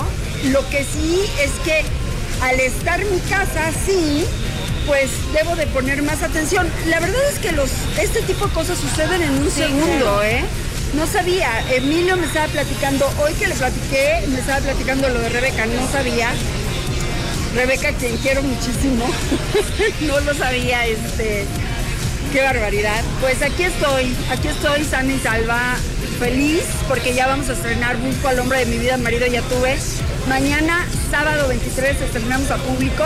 Lo 0.44 0.68
que 0.70 0.84
sí 0.84 1.20
es 1.40 1.50
que 1.64 1.84
al 2.42 2.58
estar 2.58 2.98
mi 3.04 3.18
casa 3.20 3.68
así, 3.68 4.24
pues 4.86 5.10
debo 5.32 5.54
de 5.54 5.66
poner 5.68 6.02
más 6.02 6.22
atención. 6.22 6.68
La 6.86 6.98
verdad 6.98 7.20
es 7.32 7.38
que 7.38 7.52
los, 7.52 7.70
este 8.00 8.22
tipo 8.22 8.46
de 8.48 8.52
cosas 8.52 8.78
suceden 8.78 9.22
en 9.22 9.30
un 9.30 9.50
Sí, 9.50 9.62
segundo, 9.62 9.86
claro. 9.86 10.22
¿eh? 10.24 10.44
No 10.94 11.06
sabía. 11.06 11.48
Emilio 11.70 12.16
me 12.16 12.26
estaba 12.26 12.46
platicando, 12.48 13.10
hoy 13.22 13.32
que 13.34 13.46
le 13.46 13.54
platiqué, 13.54 14.24
me 14.28 14.38
estaba 14.38 14.60
platicando 14.60 15.08
lo 15.08 15.20
de 15.20 15.30
Rebeca, 15.30 15.64
no 15.66 15.90
sabía. 15.90 16.30
Rebeca, 17.54 17.92
quien 17.92 18.16
quiero 18.18 18.42
muchísimo, 18.42 19.06
no 20.02 20.20
lo 20.20 20.34
sabía, 20.34 20.86
este, 20.86 21.44
qué 22.32 22.42
barbaridad. 22.42 23.02
Pues 23.20 23.42
aquí 23.42 23.64
estoy, 23.64 24.14
aquí 24.30 24.48
estoy 24.48 24.84
sana 24.84 25.12
y 25.12 25.18
salva, 25.18 25.76
feliz, 26.18 26.64
porque 26.88 27.14
ya 27.14 27.26
vamos 27.26 27.48
a 27.48 27.52
estrenar 27.52 27.96
Busco 27.98 28.28
al 28.28 28.38
hombre 28.38 28.60
de 28.60 28.66
mi 28.66 28.78
vida, 28.78 28.96
marido 28.96 29.26
ya 29.26 29.42
tuve. 29.42 29.76
Mañana, 30.28 30.86
sábado 31.10 31.48
23, 31.48 32.00
estrenamos 32.00 32.50
a 32.50 32.56
público, 32.56 33.04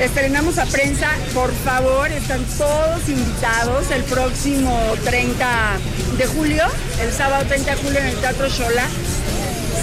estrenamos 0.00 0.58
a 0.58 0.66
prensa, 0.66 1.08
por 1.34 1.52
favor, 1.52 2.10
están 2.10 2.44
todos 2.56 3.08
invitados 3.08 3.90
el 3.90 4.02
próximo 4.04 4.78
30 5.04 5.46
de 6.16 6.26
julio, 6.26 6.64
el 7.00 7.12
sábado 7.12 7.44
30 7.46 7.70
de 7.74 7.82
julio 7.82 7.98
en 8.00 8.06
el 8.06 8.16
Teatro 8.16 8.48
Shola 8.48 8.86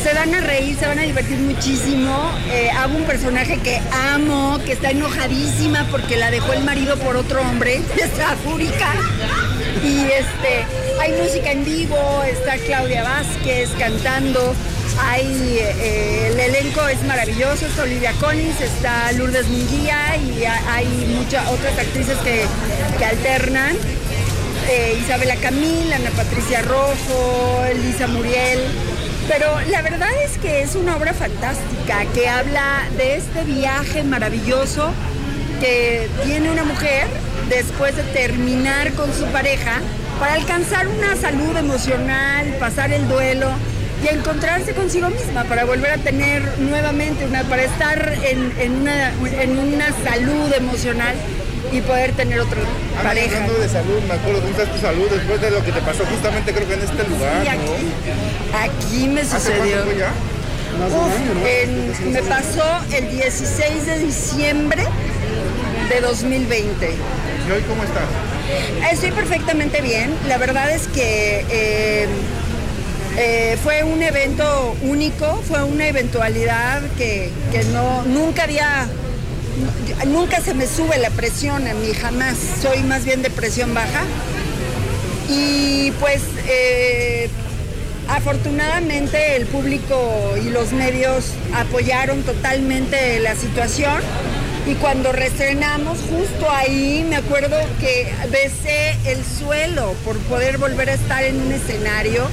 se 0.06 0.14
van 0.14 0.36
a 0.36 0.40
reír, 0.40 0.78
se 0.78 0.86
van 0.86 1.00
a 1.00 1.02
divertir 1.02 1.40
muchísimo. 1.40 2.32
Eh, 2.52 2.70
hago 2.70 2.96
un 2.96 3.06
personaje 3.06 3.58
que 3.58 3.82
amo, 4.14 4.60
que 4.64 4.74
está 4.74 4.92
enojadísima 4.92 5.88
porque 5.90 6.16
la 6.16 6.30
dejó 6.30 6.54
el 6.54 6.64
marido 6.64 6.96
por 6.98 7.18
otro 7.18 7.42
hombre, 7.42 7.78
está 7.98 8.36
fúrica. 8.36 8.94
Y 9.84 10.02
este, 10.02 10.64
hay 11.02 11.12
música 11.20 11.52
en 11.52 11.66
vivo, 11.66 12.24
está 12.24 12.56
Claudia 12.58 13.02
Vázquez 13.02 13.72
cantando, 13.80 14.54
hay, 15.00 15.58
eh, 15.60 16.28
el 16.32 16.40
elenco 16.40 16.88
es 16.88 17.02
maravilloso, 17.04 17.66
está 17.66 17.84
Olivia 17.84 18.14
Collins, 18.20 18.60
está 18.62 19.12
Lourdes 19.14 19.48
Munguía 19.48 20.16
y 20.18 20.46
ha- 20.46 20.74
hay 20.76 20.86
muchas 21.18 21.48
otras 21.50 21.78
actrices 21.78 22.18
que, 22.20 22.46
que 22.98 23.06
alternan. 23.06 23.76
Eh, 24.68 24.98
Isabela 25.04 25.36
Camil, 25.36 25.92
Ana 25.94 26.10
Patricia 26.12 26.62
Rojo, 26.64 27.64
Lisa 27.84 28.08
Muriel. 28.08 28.60
Pero 29.28 29.60
la 29.70 29.82
verdad 29.82 30.10
es 30.24 30.38
que 30.38 30.62
es 30.62 30.76
una 30.76 30.96
obra 30.98 31.14
fantástica 31.14 32.06
que 32.14 32.28
habla 32.30 32.84
de 32.98 33.18
este 33.18 33.44
viaje 33.44 34.04
maravilloso 34.04 34.92
que 35.60 36.08
tiene 36.26 36.52
una 36.52 36.64
mujer 36.64 37.06
después 37.50 37.96
de 37.96 38.04
terminar 38.04 38.92
con 38.94 39.12
su 39.14 39.26
pareja 39.28 39.80
para 40.20 40.34
alcanzar 40.34 40.88
una 40.88 41.16
salud 41.16 41.56
emocional, 41.58 42.56
pasar 42.60 42.92
el 42.92 43.08
duelo 43.08 43.50
y 44.06 44.14
encontrarse 44.14 44.74
consigo 44.74 45.10
misma 45.10 45.44
para 45.46 45.66
volver 45.66 45.92
a 45.92 45.98
tener 45.98 46.42
nuevamente 46.60 47.26
una, 47.26 47.44
para 47.44 47.64
estar 47.64 48.14
en, 48.24 48.52
en 48.60 48.82
una, 48.82 49.10
en 49.42 49.58
una 49.58 49.88
salud 50.04 50.54
emocional 50.56 51.16
y 51.72 51.82
poder 51.82 52.12
tener 52.14 52.40
otra 52.40 52.60
pareja. 53.04 53.36
Hablando 53.38 53.60
de 53.60 53.70
salud, 53.70 54.00
me 54.08 54.14
acuerdo 54.14 54.42
cómo 54.42 54.52
está 54.52 54.72
tu 54.72 54.80
salud 54.80 55.08
después 55.10 55.42
de 55.42 55.52
lo 55.52 55.64
que 55.66 55.72
te 55.72 55.82
pasó 55.82 56.06
justamente 56.06 56.54
creo 56.54 56.68
que 56.68 56.74
en 56.76 56.82
este 56.82 57.04
lugar, 57.10 57.42
aquí, 57.48 58.94
aquí 58.94 59.08
me 59.08 59.22
¿Hace 59.22 59.40
sucedió. 59.40 59.98
ya? 59.98 60.12
Uf, 60.88 61.48
en- 61.48 62.12
me 62.14 62.22
pasó 62.24 62.64
el 62.94 63.10
16 63.10 63.86
de 63.86 64.00
diciembre 64.00 64.84
de 65.90 66.02
2020. 66.02 66.90
¿Y 67.48 67.52
hoy 67.52 67.62
cómo 67.68 67.84
estás? 67.84 68.04
Estoy 68.92 69.12
perfectamente 69.12 69.82
bien. 69.82 70.14
La 70.28 70.38
verdad 70.38 70.72
es 70.72 70.88
que 70.88 71.46
eh, 71.50 72.08
eh, 73.18 73.58
fue 73.64 73.84
un 73.84 74.04
evento 74.04 74.76
único, 74.84 75.42
fue 75.48 75.64
una 75.64 75.88
eventualidad 75.88 76.82
que, 76.98 77.30
que 77.52 77.64
no, 77.66 78.04
nunca 78.04 78.44
había, 78.44 78.88
nunca 80.08 80.42
se 80.42 80.54
me 80.54 80.68
sube 80.68 80.98
la 80.98 81.10
presión 81.10 81.68
a 81.68 81.74
mí, 81.74 81.94
jamás. 81.94 82.38
Soy 82.62 82.84
más 82.84 83.06
bien 83.06 83.22
de 83.22 83.30
presión 83.30 83.74
baja. 83.74 84.04
Y 85.30 85.92
pues 86.00 86.22
eh, 86.48 87.30
afortunadamente 88.10 89.36
el 89.36 89.46
público 89.46 90.36
y 90.44 90.50
los 90.50 90.72
medios 90.74 91.32
apoyaron 91.54 92.24
totalmente 92.24 93.20
la 93.20 93.36
situación. 93.36 94.02
Y 94.68 94.74
cuando 94.76 95.12
reestrenamos, 95.12 96.00
justo 96.10 96.50
ahí 96.50 97.06
me 97.08 97.18
acuerdo 97.18 97.56
que 97.80 98.12
besé 98.32 98.98
el 99.06 99.24
suelo 99.24 99.94
por 100.04 100.18
poder 100.22 100.58
volver 100.58 100.90
a 100.90 100.94
estar 100.94 101.24
en 101.24 101.40
un 101.40 101.52
escenario. 101.52 102.28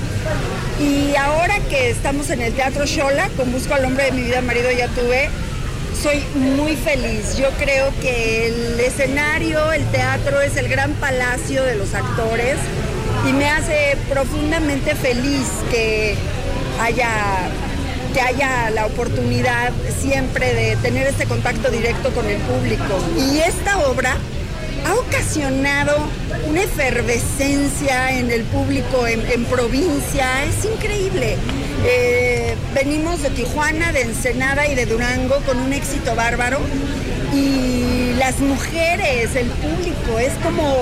Y 0.81 1.15
ahora 1.17 1.59
que 1.69 1.91
estamos 1.91 2.31
en 2.31 2.41
el 2.41 2.55
Teatro 2.55 2.87
Shola, 2.87 3.29
con 3.37 3.53
Busco 3.53 3.75
al 3.75 3.85
hombre 3.85 4.07
de 4.07 4.13
mi 4.13 4.23
vida, 4.23 4.41
marido 4.41 4.71
ya 4.71 4.89
tuve, 4.89 5.29
soy 6.03 6.25
muy 6.35 6.75
feliz. 6.75 7.37
Yo 7.37 7.51
creo 7.59 7.93
que 8.01 8.47
el 8.47 8.81
escenario, 8.81 9.71
el 9.73 9.85
teatro 9.91 10.41
es 10.41 10.57
el 10.57 10.69
gran 10.69 10.95
palacio 10.95 11.63
de 11.65 11.75
los 11.77 11.95
actores 11.95 12.57
y 13.29 13.33
me 13.35 13.49
hace 13.49 13.97
profundamente 14.09 14.95
feliz 14.95 15.47
que 15.71 16.17
haya 16.81 17.09
que 18.13 18.21
haya 18.21 18.71
la 18.71 18.87
oportunidad 18.87 19.73
siempre 20.01 20.55
de 20.55 20.77
tener 20.77 21.07
este 21.07 21.27
contacto 21.27 21.71
directo 21.71 22.11
con 22.11 22.27
el 22.27 22.39
público. 22.39 22.99
Y 23.19 23.39
esta 23.39 23.79
obra 23.87 24.17
ha 24.87 24.95
ocasionado 24.95 25.97
una 26.49 26.63
efervescencia 26.63 28.13
en 28.19 28.31
el 28.31 28.43
público 28.45 29.07
en, 29.07 29.45
provincia, 29.45 30.45
es 30.45 30.65
increíble. 30.65 31.37
Eh, 31.85 32.57
venimos 32.75 33.23
de 33.23 33.31
Tijuana, 33.31 33.93
de 33.93 34.03
Ensenada 34.03 34.67
y 34.67 34.75
de 34.75 34.87
Durango 34.87 35.37
con 35.47 35.59
un 35.59 35.73
éxito 35.73 36.15
bárbaro 36.15 36.59
y 37.35 38.13
las 38.19 38.39
mujeres, 38.41 39.35
el 39.37 39.49
público, 39.49 40.19
es 40.19 40.33
como, 40.43 40.77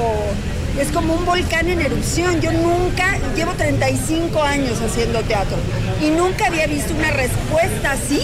es 0.80 0.90
como 0.90 1.14
un 1.14 1.24
volcán 1.24 1.68
en 1.68 1.80
erupción. 1.80 2.40
Yo 2.40 2.52
nunca, 2.52 3.18
llevo 3.36 3.52
35 3.52 4.42
años 4.42 4.80
haciendo 4.80 5.20
teatro 5.22 5.56
y 6.02 6.10
nunca 6.10 6.46
había 6.46 6.66
visto 6.66 6.94
una 6.94 7.10
respuesta 7.10 7.92
así 7.92 8.22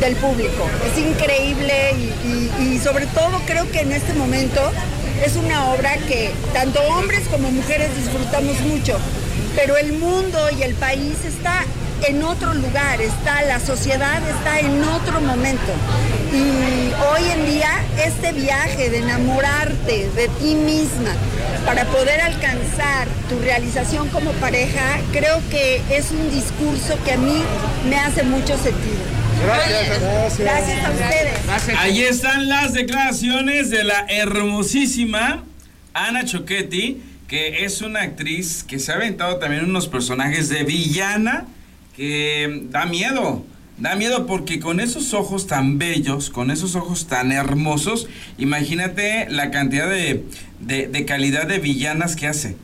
del 0.00 0.16
público. 0.16 0.68
Es 0.86 0.98
increíble 0.98 1.94
y, 2.60 2.78
sobre 2.78 3.06
todo 3.06 3.40
creo 3.46 3.70
que 3.70 3.80
en 3.80 3.92
este 3.92 4.12
momento 4.14 4.60
es 5.24 5.36
una 5.36 5.70
obra 5.72 5.96
que 6.08 6.30
tanto 6.52 6.80
hombres 6.82 7.26
como 7.28 7.50
mujeres 7.50 7.88
disfrutamos 7.96 8.60
mucho, 8.60 8.98
pero 9.56 9.76
el 9.76 9.92
mundo 9.94 10.38
y 10.58 10.62
el 10.62 10.74
país 10.74 11.24
está 11.24 11.64
en 12.06 12.22
otro 12.22 12.52
lugar, 12.52 13.00
está 13.00 13.42
la 13.42 13.60
sociedad 13.60 14.20
está 14.28 14.60
en 14.60 14.82
otro 14.84 15.20
momento. 15.20 15.72
Y 16.34 16.92
hoy 17.12 17.30
en 17.30 17.46
día 17.46 17.70
este 18.04 18.32
viaje 18.32 18.90
de 18.90 18.98
enamorarte 18.98 20.10
de 20.16 20.28
ti 20.40 20.56
misma 20.56 21.14
para 21.64 21.84
poder 21.84 22.20
alcanzar 22.20 23.06
tu 23.28 23.38
realización 23.38 24.08
como 24.08 24.32
pareja, 24.32 24.98
creo 25.12 25.40
que 25.48 25.80
es 25.90 26.10
un 26.10 26.28
discurso 26.32 26.98
que 27.04 27.12
a 27.12 27.18
mí 27.18 27.40
me 27.88 27.96
hace 27.96 28.24
mucho 28.24 28.58
sentido. 28.58 28.98
Gracias. 29.44 30.38
Gracias 30.38 30.84
a 30.84 30.90
ustedes. 30.90 31.78
Ahí 31.78 32.02
están 32.02 32.48
las 32.48 32.72
declaraciones 32.72 33.70
de 33.70 33.84
la 33.84 34.04
hermosísima 34.08 35.44
Ana 35.92 36.24
Choquetti, 36.24 37.00
que 37.28 37.64
es 37.64 37.80
una 37.80 38.02
actriz 38.02 38.64
que 38.64 38.80
se 38.80 38.90
ha 38.90 38.96
aventado 38.96 39.36
también 39.36 39.64
unos 39.64 39.86
personajes 39.86 40.48
de 40.48 40.64
villana 40.64 41.46
que 41.96 42.62
da 42.70 42.86
miedo. 42.86 43.44
Da 43.76 43.96
miedo 43.96 44.26
porque 44.26 44.60
con 44.60 44.78
esos 44.78 45.14
ojos 45.14 45.48
tan 45.48 45.78
bellos, 45.78 46.30
con 46.30 46.50
esos 46.52 46.76
ojos 46.76 47.06
tan 47.08 47.32
hermosos, 47.32 48.06
imagínate 48.38 49.26
la 49.28 49.50
cantidad 49.50 49.90
de, 49.90 50.24
de- 50.60 51.04
calidad 51.04 51.48
de 51.48 51.58
villanas 51.58 52.14
que 52.14 52.28
hace. 52.28 52.54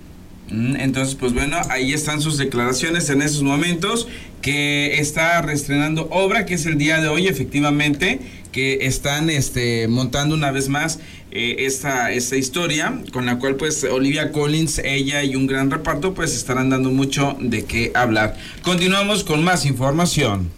Mm, 0.50 0.76
Entonces, 0.76 1.16
pues 1.16 1.32
bueno, 1.32 1.56
ahí 1.68 1.92
están 1.92 2.20
sus 2.22 2.38
declaraciones 2.38 3.10
en 3.10 3.22
esos 3.22 3.42
momentos 3.42 4.06
que 4.40 5.00
está 5.00 5.42
reestrenando 5.42 6.08
obra, 6.12 6.46
que 6.46 6.54
es 6.54 6.64
el 6.66 6.78
día 6.78 7.00
de 7.00 7.08
hoy, 7.08 7.26
efectivamente, 7.26 8.20
que 8.52 8.86
están 8.86 9.30
este, 9.30 9.88
montando 9.88 10.36
una 10.36 10.52
vez 10.52 10.68
más 10.68 11.00
eh, 11.32 11.56
esta, 11.66 12.12
esta 12.12 12.36
historia, 12.36 13.02
con 13.12 13.26
la 13.26 13.38
cual 13.40 13.56
pues 13.56 13.82
Olivia 13.82 14.30
Collins, 14.30 14.78
ella 14.84 15.24
y 15.24 15.34
un 15.34 15.48
gran 15.48 15.70
reparto 15.72 16.14
pues 16.14 16.36
estarán 16.36 16.70
dando 16.70 16.90
mucho 16.90 17.36
de 17.40 17.64
qué 17.64 17.90
hablar. 17.96 18.36
Continuamos 18.62 19.24
con 19.24 19.42
más 19.42 19.66
información. 19.66 20.50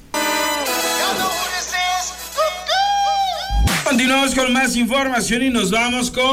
Continuamos 3.92 4.34
con 4.34 4.54
más 4.54 4.74
información 4.74 5.42
y 5.42 5.50
nos 5.50 5.70
vamos 5.70 6.10
con 6.10 6.24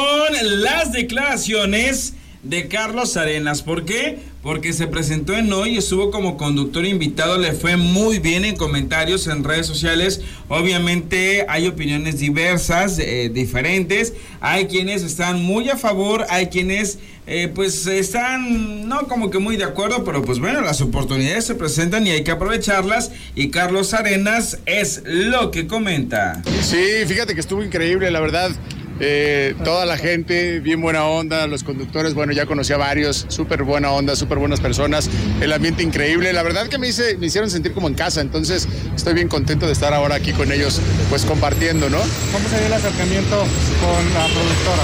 las 0.61 0.93
declaraciones 0.93 2.13
de 2.43 2.67
Carlos 2.67 3.17
Arenas. 3.17 3.61
¿Por 3.61 3.85
qué? 3.85 4.19
Porque 4.41 4.71
se 4.71 4.87
presentó 4.87 5.35
en 5.35 5.51
hoy, 5.51 5.77
estuvo 5.77 6.11
como 6.11 6.37
conductor 6.37 6.85
invitado, 6.85 7.37
le 7.37 7.51
fue 7.51 7.75
muy 7.75 8.19
bien 8.19 8.45
en 8.45 8.55
comentarios 8.55 9.27
en 9.27 9.43
redes 9.43 9.67
sociales. 9.67 10.21
Obviamente 10.47 11.45
hay 11.49 11.67
opiniones 11.67 12.19
diversas, 12.19 12.97
eh, 12.99 13.29
diferentes. 13.33 14.13
Hay 14.39 14.67
quienes 14.67 15.03
están 15.03 15.43
muy 15.43 15.69
a 15.69 15.75
favor, 15.75 16.25
hay 16.29 16.47
quienes 16.47 16.99
eh, 17.27 17.51
pues 17.53 17.85
están 17.85 18.87
no 18.87 19.07
como 19.07 19.29
que 19.29 19.37
muy 19.37 19.57
de 19.57 19.65
acuerdo, 19.65 20.03
pero 20.03 20.23
pues 20.23 20.39
bueno, 20.39 20.61
las 20.61 20.81
oportunidades 20.81 21.45
se 21.45 21.55
presentan 21.55 22.07
y 22.07 22.11
hay 22.11 22.23
que 22.23 22.31
aprovecharlas. 22.31 23.11
Y 23.35 23.49
Carlos 23.49 23.93
Arenas 23.93 24.59
es 24.65 25.03
lo 25.05 25.51
que 25.51 25.67
comenta. 25.67 26.41
Sí, 26.61 26.81
fíjate 27.05 27.33
que 27.33 27.41
estuvo 27.41 27.61
increíble, 27.61 28.09
la 28.09 28.21
verdad. 28.21 28.51
Eh, 29.01 29.55
toda 29.63 29.85
la 29.85 29.97
gente, 29.97 30.59
bien 30.59 30.81
buena 30.81 31.05
onda, 31.05 31.47
los 31.47 31.63
conductores, 31.63 32.13
bueno, 32.13 32.33
ya 32.33 32.45
conocí 32.45 32.73
a 32.73 32.77
varios, 32.77 33.25
súper 33.29 33.63
buena 33.63 33.91
onda, 33.91 34.15
súper 34.15 34.37
buenas 34.39 34.59
personas, 34.59 35.09
el 35.39 35.53
ambiente 35.53 35.83
increíble, 35.83 36.33
la 36.33 36.43
verdad 36.43 36.67
que 36.67 36.77
me, 36.77 36.89
hice, 36.89 37.15
me 37.17 37.27
hicieron 37.27 37.49
sentir 37.49 37.71
como 37.73 37.87
en 37.87 37.93
casa, 37.93 38.19
entonces 38.19 38.67
estoy 38.95 39.13
bien 39.13 39.29
contento 39.29 39.65
de 39.67 39.71
estar 39.71 39.93
ahora 39.93 40.15
aquí 40.15 40.33
con 40.33 40.51
ellos, 40.51 40.81
pues 41.09 41.23
compartiendo, 41.23 41.89
¿no? 41.89 41.99
¿Cómo 41.99 42.49
se 42.49 42.57
dio 42.57 42.67
el 42.67 42.73
acercamiento 42.73 43.37
con 43.39 44.13
la 44.13 44.25
productora? 44.25 44.83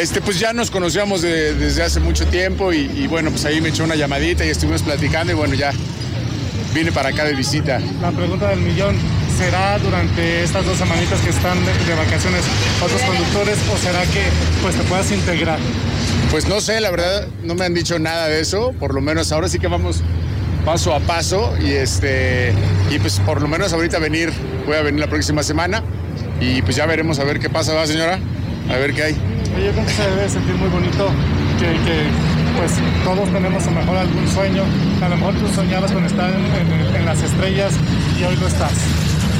Este, 0.00 0.22
pues 0.22 0.40
ya 0.40 0.54
nos 0.54 0.70
conocíamos 0.70 1.20
de- 1.20 1.54
desde 1.54 1.82
hace 1.82 2.00
mucho 2.00 2.26
tiempo 2.28 2.72
y, 2.72 2.90
y 2.96 3.06
bueno, 3.08 3.30
pues 3.30 3.44
ahí 3.44 3.60
me 3.60 3.68
echó 3.68 3.84
una 3.84 3.94
llamadita 3.94 4.44
y 4.46 4.48
estuvimos 4.48 4.82
platicando 4.82 5.32
y 5.32 5.36
bueno, 5.36 5.52
ya 5.54 5.72
vine 6.74 6.92
para 6.92 7.10
acá 7.10 7.24
de 7.24 7.34
visita. 7.34 7.80
La 8.00 8.10
pregunta 8.10 8.48
del 8.48 8.60
millón, 8.60 8.96
¿será 9.36 9.78
durante 9.78 10.42
estas 10.42 10.64
dos 10.64 10.78
semanitas 10.78 11.20
que 11.20 11.30
están 11.30 11.58
de, 11.64 11.72
de 11.72 11.94
vacaciones 11.94 12.42
otros 12.82 13.02
conductores 13.02 13.58
o 13.72 13.76
será 13.76 14.02
que 14.02 14.24
pues 14.62 14.74
te 14.76 14.82
puedas 14.84 15.10
integrar? 15.12 15.58
Pues 16.30 16.48
no 16.48 16.60
sé, 16.60 16.80
la 16.80 16.90
verdad 16.90 17.26
no 17.44 17.54
me 17.54 17.64
han 17.64 17.74
dicho 17.74 17.98
nada 17.98 18.28
de 18.28 18.40
eso, 18.40 18.72
por 18.78 18.94
lo 18.94 19.00
menos 19.00 19.32
ahora 19.32 19.48
sí 19.48 19.58
que 19.58 19.68
vamos 19.68 20.02
paso 20.64 20.94
a 20.94 21.00
paso 21.00 21.54
y 21.60 21.72
este 21.72 22.54
y 22.90 22.98
pues 22.98 23.20
por 23.20 23.42
lo 23.42 23.48
menos 23.48 23.72
ahorita 23.72 23.98
venir, 23.98 24.32
voy 24.66 24.76
a 24.76 24.82
venir 24.82 25.00
la 25.00 25.08
próxima 25.08 25.42
semana 25.42 25.82
y 26.40 26.62
pues 26.62 26.76
ya 26.76 26.86
veremos 26.86 27.18
a 27.18 27.24
ver 27.24 27.38
qué 27.38 27.50
pasa, 27.50 27.74
¿va 27.74 27.86
señora? 27.86 28.18
A 28.70 28.76
ver 28.76 28.94
qué 28.94 29.02
hay. 29.02 29.12
Yo 29.12 29.72
creo 29.72 29.84
que 29.84 29.92
se 29.92 30.02
debe 30.02 30.28
sentir 30.28 30.54
muy 30.54 30.68
bonito 30.68 31.08
que, 31.58 31.66
que, 31.66 32.06
pues 32.62 32.74
todos 33.04 33.32
tenemos 33.32 33.66
a 33.66 33.70
lo 33.70 33.80
mejor 33.80 33.96
algún 33.96 34.28
sueño, 34.28 34.62
a 35.02 35.08
lo 35.08 35.16
mejor 35.16 35.34
tú 35.34 35.48
soñabas 35.48 35.90
con 35.90 36.04
estar 36.04 36.30
en, 36.30 37.04
las 37.04 37.20
estrellas 37.20 37.72
y 38.20 38.22
hoy 38.22 38.36
lo 38.36 38.46
estás. 38.46 38.70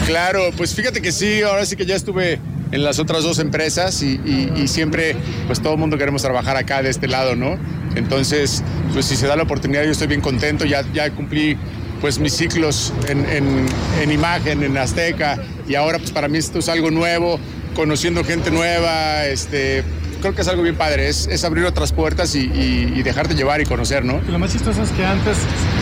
Claro, 0.06 0.50
pues 0.56 0.74
fíjate 0.74 1.00
que 1.00 1.12
sí, 1.12 1.40
ahora 1.42 1.64
sí 1.64 1.76
que 1.76 1.87
ya 1.87 1.94
estuve 1.94 2.40
en 2.72 2.82
las 2.82 2.98
otras 2.98 3.22
dos 3.22 3.38
empresas 3.38 4.02
y 4.02 4.66
siempre, 4.66 5.14
pues 5.46 5.61
todo 5.61 5.74
el 5.74 5.78
mundo 5.78 5.96
queremos 5.98 6.22
trabajar 6.22 6.56
acá 6.56 6.82
de 6.82 6.90
este 6.90 7.06
lado, 7.06 7.37
¿no? 7.37 7.56
Entonces, 7.94 8.64
pues 8.92 9.06
si 9.06 9.14
se 9.14 9.28
da 9.28 9.37
la 9.37 9.44
oportunidad, 9.44 9.85
yo 9.85 9.92
estoy 9.92 10.08
bien 10.08 10.20
contento, 10.20 10.64
ya, 10.64 10.82
ya 10.92 11.08
cumplí 11.11 11.56
pues 12.00 12.18
mis 12.18 12.32
ciclos 12.32 12.92
en, 13.08 13.24
en- 13.30 13.66
en 14.02 14.11
imagen, 14.11 14.64
en 14.64 14.76
Azteca, 14.76 15.38
y 15.68 15.76
ahora 15.76 15.98
pues 15.98 16.11
para 16.11 16.26
mí 16.26 16.38
esto 16.38 16.58
es 16.58 16.68
algo 16.68 16.90
nuevo, 16.90 17.38
conociendo 17.76 18.24
gente 18.24 18.50
nueva, 18.50 19.26
este, 19.26 19.85
creo 20.22 20.35
que 20.35 20.40
es 20.40 20.48
algo 20.48 20.62
bien 20.62 20.76
padre, 20.76 21.08
es, 21.08 21.26
es 21.26 21.44
abrir 21.44 21.66
otras 21.66 21.92
puertas 21.92 22.35
y, 22.35 22.40
y- 22.46 22.92
y 22.96 23.02
dejarte 23.02 23.35
llevar 23.35 23.61
y 23.61 23.66
conocer, 23.66 24.04
¿no? 24.04 24.20
Y 24.26 24.30
lo 24.32 24.38
más 24.38 24.50
chistoso 24.52 24.82
es 24.82 24.88
que 24.92 25.04
antes, 25.04 25.37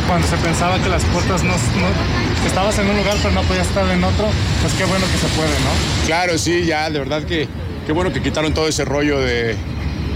cuando 0.08 0.26
se 0.26 0.36
pensaba 0.38 0.82
que 0.82 0.88
las 0.88 1.04
puertas 1.04 1.44
no, 1.44 1.52
estabas 2.46 2.76
en 2.80 2.88
un 2.88 2.96
lugar 2.96 3.16
pero 3.22 3.32
no 3.34 3.42
podías 3.42 3.68
estar 3.68 3.88
en 3.88 4.02
otro, 4.02 4.26
pues 4.62 4.72
qué 4.74 4.84
bueno 4.86 5.06
que 5.06 5.18
se 5.18 5.28
puede, 5.36 5.50
¿no? 5.60 6.06
Claro, 6.06 6.36
sí, 6.38 6.64
ya, 6.64 6.90
de 6.90 6.98
verdad 6.98 7.22
que 7.22 7.46
qué 7.86 7.92
bueno 7.92 8.12
que 8.12 8.20
quitaron 8.22 8.52
todo 8.52 8.66
ese 8.68 8.84
rollo 8.84 9.20
de, 9.20 9.54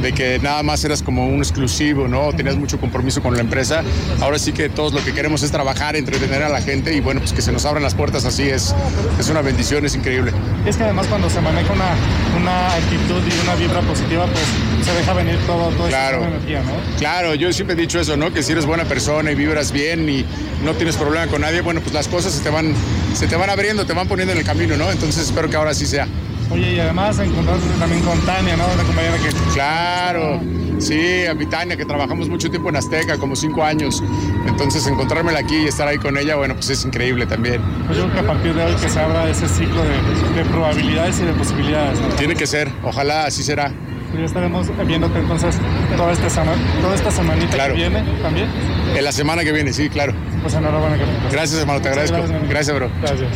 de 0.05 0.13
que 0.13 0.39
nada 0.39 0.63
más 0.63 0.85
eras 0.85 1.03
como 1.03 1.27
un 1.27 1.39
exclusivo, 1.39 2.07
¿no? 2.07 2.31
Tenías 2.35 2.57
mucho 2.57 2.79
compromiso 2.79 3.23
con 3.23 3.33
la 3.33 3.41
empresa. 3.41 3.83
Ahora 4.21 4.39
sí 4.39 4.53
que 4.53 4.69
todos 4.69 4.93
lo 4.93 5.03
que 5.03 5.15
queremos 5.15 5.43
es 5.43 5.51
trabajar, 5.51 5.97
entretener 5.97 6.43
a 6.43 6.51
la 6.51 6.61
gente 6.61 6.95
y 6.95 7.01
bueno, 7.01 7.21
pues 7.21 7.33
que 7.33 7.41
se 7.41 7.51
nos 7.53 7.65
abran 7.65 7.83
las 7.83 7.95
puertas 7.95 8.27
así 8.27 8.43
es, 8.43 8.75
es 9.19 9.31
una 9.31 9.41
bendición, 9.41 9.87
es 9.87 9.95
increíble. 9.95 10.31
Es 10.67 10.77
que 10.77 10.85
además 10.85 11.07
cuando 11.07 11.31
se 11.31 11.41
maneja 11.41 11.73
una, 11.73 11.95
una 12.39 12.75
actitud 12.75 13.23
y 13.27 13.43
una 13.45 13.55
vibra 13.55 13.81
positiva, 13.81 14.27
pues 14.27 14.45
se 14.85 14.93
deja 14.93 15.15
venir 15.15 15.39
todo, 15.47 15.71
todo 15.71 15.89
Claro. 15.89 16.19
esa 16.19 16.29
energía, 16.29 16.61
¿no? 16.63 16.99
Claro, 16.99 17.35
yo 17.35 17.51
siempre 17.55 17.73
he 17.75 17.81
dicho 17.81 17.99
eso, 17.99 18.15
¿no? 18.19 18.31
Que 18.31 18.43
si 18.43 18.53
eres 18.53 18.67
buena 18.67 18.85
persona 18.85 19.33
y 19.33 19.35
vibras 19.35 19.73
bien 19.73 20.07
y 20.11 20.27
no 20.67 20.75
tienes 20.75 20.99
problema 20.99 21.29
con 21.29 21.41
nadie, 21.41 21.63
bueno, 21.63 21.81
pues 21.81 21.95
las 21.95 22.09
cosas 22.09 22.35
se 22.35 22.43
te 22.43 22.51
van, 22.51 22.75
se 23.15 23.27
te 23.27 23.37
van 23.37 23.49
abriendo, 23.49 23.87
te 23.87 23.95
van 23.95 24.07
poniendo 24.07 24.33
en 24.35 24.39
el 24.41 24.45
camino, 24.45 24.77
¿no? 24.77 24.91
Entonces 24.93 25.25
espero 25.25 25.49
que 25.49 25.57
ahora 25.57 25.73
sí 25.73 25.87
sea. 25.87 26.07
Oye, 26.51 26.75
y 26.75 26.79
además 26.81 27.19
encontrarte 27.19 27.67
también 27.79 28.03
con 28.03 28.19
Tania, 28.21 28.57
¿no? 28.57 28.65
Una 28.75 28.83
compañera 28.85 29.17
que... 29.17 29.31
Claro, 29.55 30.41
sí, 30.79 31.27
a 31.27 31.35
mi 31.35 31.47
Tania, 31.47 31.77
que 31.77 31.85
trabajamos 31.85 32.29
mucho 32.29 32.49
tiempo 32.51 32.69
en 32.69 32.77
Azteca, 32.77 33.19
como 33.19 33.35
cinco 33.35 33.65
años. 33.65 34.03
Entonces, 34.47 34.87
encontrármela 34.87 35.41
aquí 35.41 35.57
y 35.57 35.67
estar 35.67 35.89
ahí 35.89 35.99
con 35.99 36.17
ella, 36.17 36.37
bueno, 36.37 36.55
pues 36.55 36.71
es 36.71 36.85
increíble 36.85 37.27
también. 37.27 37.61
Pues 37.87 37.99
yo 37.99 38.05
creo 38.05 38.15
que 38.15 38.21
a 38.21 38.33
partir 38.33 38.55
de 38.55 38.65
hoy 38.65 38.75
que 38.75 38.89
se 38.89 39.01
abra 39.01 39.29
ese 39.29 39.49
ciclo 39.49 39.83
de, 39.83 40.35
de 40.43 40.45
probabilidades 40.51 41.19
y 41.21 41.25
de 41.25 41.33
posibilidades. 41.33 41.99
¿no? 42.01 42.09
Tiene 42.17 42.35
que 42.37 42.47
ser, 42.47 42.71
ojalá 42.85 43.25
así 43.27 43.43
será. 43.43 43.73
Y 44.15 44.19
ya 44.19 44.25
estaremos 44.27 44.69
viéndote 44.87 45.19
entonces 45.19 45.57
toda 45.97 46.13
esta, 46.13 46.29
sema- 46.31 46.55
toda 46.81 46.95
esta 46.95 47.11
semanita 47.11 47.49
Claro. 47.53 47.75
que 47.75 47.81
viene 47.81 48.05
también. 48.23 48.47
En 48.95 49.03
la 49.03 49.11
semana 49.11 49.43
que 49.43 49.51
viene, 49.51 49.73
sí, 49.73 49.89
claro. 49.89 50.13
Pues 50.41 50.55
enhorabuena. 50.55 50.97
Carlitos. 50.99 51.33
Gracias, 51.33 51.61
hermano, 51.61 51.81
te 51.81 51.89
agradezco. 51.89 52.19
Gracias, 52.19 52.49
Gracias, 52.49 52.77
bro. 52.77 52.91
Gracias. 53.01 53.29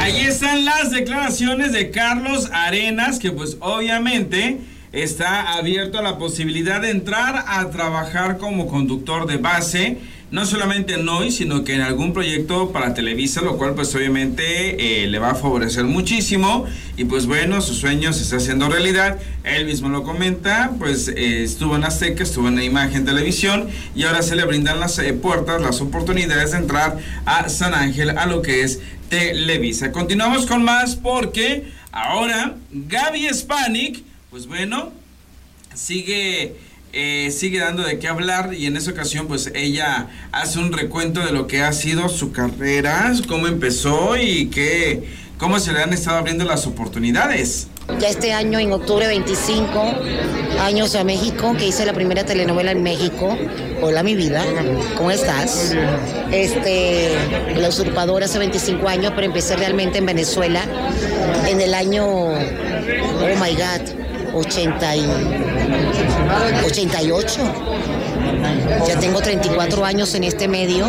Ahí 0.00 0.20
están 0.20 0.64
las 0.64 0.90
declaraciones 0.90 1.72
de 1.72 1.90
Carlos 1.90 2.48
Arenas, 2.52 3.18
que 3.18 3.30
pues 3.30 3.56
obviamente 3.60 4.58
está 4.92 5.54
abierto 5.54 5.98
a 5.98 6.02
la 6.02 6.18
posibilidad 6.18 6.80
de 6.80 6.90
entrar 6.90 7.44
a 7.46 7.68
trabajar 7.70 8.38
como 8.38 8.68
conductor 8.68 9.26
de 9.26 9.36
base, 9.36 9.98
no 10.30 10.44
solamente 10.44 10.94
en 10.94 11.08
hoy, 11.08 11.30
sino 11.30 11.64
que 11.64 11.74
en 11.74 11.80
algún 11.80 12.12
proyecto 12.12 12.70
para 12.70 12.92
Televisa, 12.92 13.40
lo 13.40 13.56
cual 13.56 13.74
pues 13.74 13.94
obviamente 13.94 15.02
eh, 15.02 15.06
le 15.06 15.18
va 15.18 15.30
a 15.30 15.34
favorecer 15.34 15.84
muchísimo. 15.84 16.66
Y 16.98 17.04
pues 17.04 17.26
bueno, 17.26 17.62
su 17.62 17.74
sueño 17.74 18.12
se 18.12 18.24
está 18.24 18.36
haciendo 18.36 18.68
realidad, 18.68 19.18
él 19.44 19.64
mismo 19.64 19.88
lo 19.88 20.02
comenta, 20.02 20.72
pues 20.78 21.08
eh, 21.08 21.44
estuvo 21.44 21.76
en 21.76 21.84
Azteca, 21.84 22.22
estuvo 22.22 22.48
en 22.48 22.60
Imagen 22.60 23.06
Televisión 23.06 23.68
y 23.94 24.02
ahora 24.02 24.22
se 24.22 24.36
le 24.36 24.44
brindan 24.44 24.80
las 24.80 24.98
eh, 24.98 25.12
puertas, 25.14 25.62
las 25.62 25.80
oportunidades 25.80 26.50
de 26.50 26.58
entrar 26.58 26.98
a 27.24 27.48
San 27.48 27.72
Ángel, 27.72 28.10
a 28.10 28.26
lo 28.26 28.42
que 28.42 28.62
es 28.62 28.80
Televisa. 29.08 29.92
Continuamos 29.92 30.46
con 30.46 30.62
más 30.62 30.96
porque 30.96 31.70
ahora 31.92 32.56
Gaby 32.70 33.28
Spanik, 33.32 34.02
pues 34.30 34.46
bueno, 34.46 34.92
sigue 35.74 36.56
eh, 36.92 37.30
sigue 37.30 37.58
dando 37.58 37.82
de 37.82 37.98
qué 37.98 38.08
hablar 38.08 38.54
y 38.54 38.64
en 38.64 38.76
esa 38.76 38.92
ocasión 38.92 39.28
pues 39.28 39.52
ella 39.54 40.08
hace 40.32 40.58
un 40.58 40.72
recuento 40.72 41.24
de 41.24 41.32
lo 41.32 41.46
que 41.46 41.60
ha 41.60 41.72
sido 41.74 42.08
su 42.08 42.32
carrera, 42.32 43.12
cómo 43.26 43.46
empezó 43.46 44.16
y 44.16 44.46
qué, 44.46 45.04
cómo 45.36 45.60
se 45.60 45.72
le 45.72 45.82
han 45.82 45.92
estado 45.92 46.16
abriendo 46.16 46.44
las 46.44 46.66
oportunidades. 46.66 47.68
Ya 47.96 48.08
este 48.08 48.32
año, 48.32 48.58
en 48.60 48.70
octubre 48.72 49.06
25 49.08 49.82
años 50.60 50.94
a 50.94 51.02
México, 51.02 51.54
que 51.58 51.66
hice 51.66 51.84
la 51.86 51.92
primera 51.94 52.22
telenovela 52.24 52.70
en 52.70 52.82
México. 52.82 53.36
Hola, 53.80 54.02
mi 54.02 54.14
vida, 54.14 54.44
¿cómo 54.96 55.10
estás? 55.10 55.74
Este, 56.30 57.10
La 57.56 57.68
Usurpadora 57.68 58.26
hace 58.26 58.38
25 58.38 58.86
años, 58.88 59.12
pero 59.14 59.26
empecé 59.26 59.56
realmente 59.56 59.98
en 59.98 60.06
Venezuela 60.06 60.60
en 61.48 61.60
el 61.60 61.74
año, 61.74 62.06
oh 62.06 62.34
my 63.40 63.54
God, 63.54 64.34
80 64.34 64.96
y 64.96 65.06
88. 66.66 67.40
Ya 68.86 68.98
tengo 69.00 69.20
34 69.20 69.84
años 69.84 70.14
en 70.14 70.24
este 70.24 70.46
medio. 70.46 70.86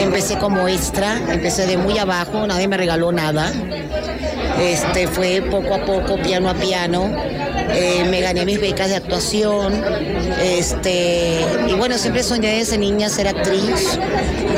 Empecé 0.00 0.38
como 0.38 0.68
extra, 0.68 1.18
empecé 1.30 1.66
de 1.66 1.76
muy 1.76 1.98
abajo, 1.98 2.46
nadie 2.46 2.68
me 2.68 2.76
regaló 2.76 3.12
nada. 3.12 3.52
Este 4.60 5.06
fue 5.06 5.42
poco 5.42 5.74
a 5.74 5.84
poco, 5.84 6.16
piano 6.16 6.48
a 6.48 6.54
piano. 6.54 7.14
Eh, 7.70 8.04
me 8.10 8.20
gané 8.20 8.44
mis 8.44 8.60
becas 8.60 8.88
de 8.88 8.96
actuación. 8.96 9.84
Este, 10.42 11.40
y 11.68 11.74
bueno, 11.74 11.98
siempre 11.98 12.22
soñé 12.22 12.58
desde 12.58 12.78
niña 12.78 13.08
ser 13.08 13.28
actriz. 13.28 13.98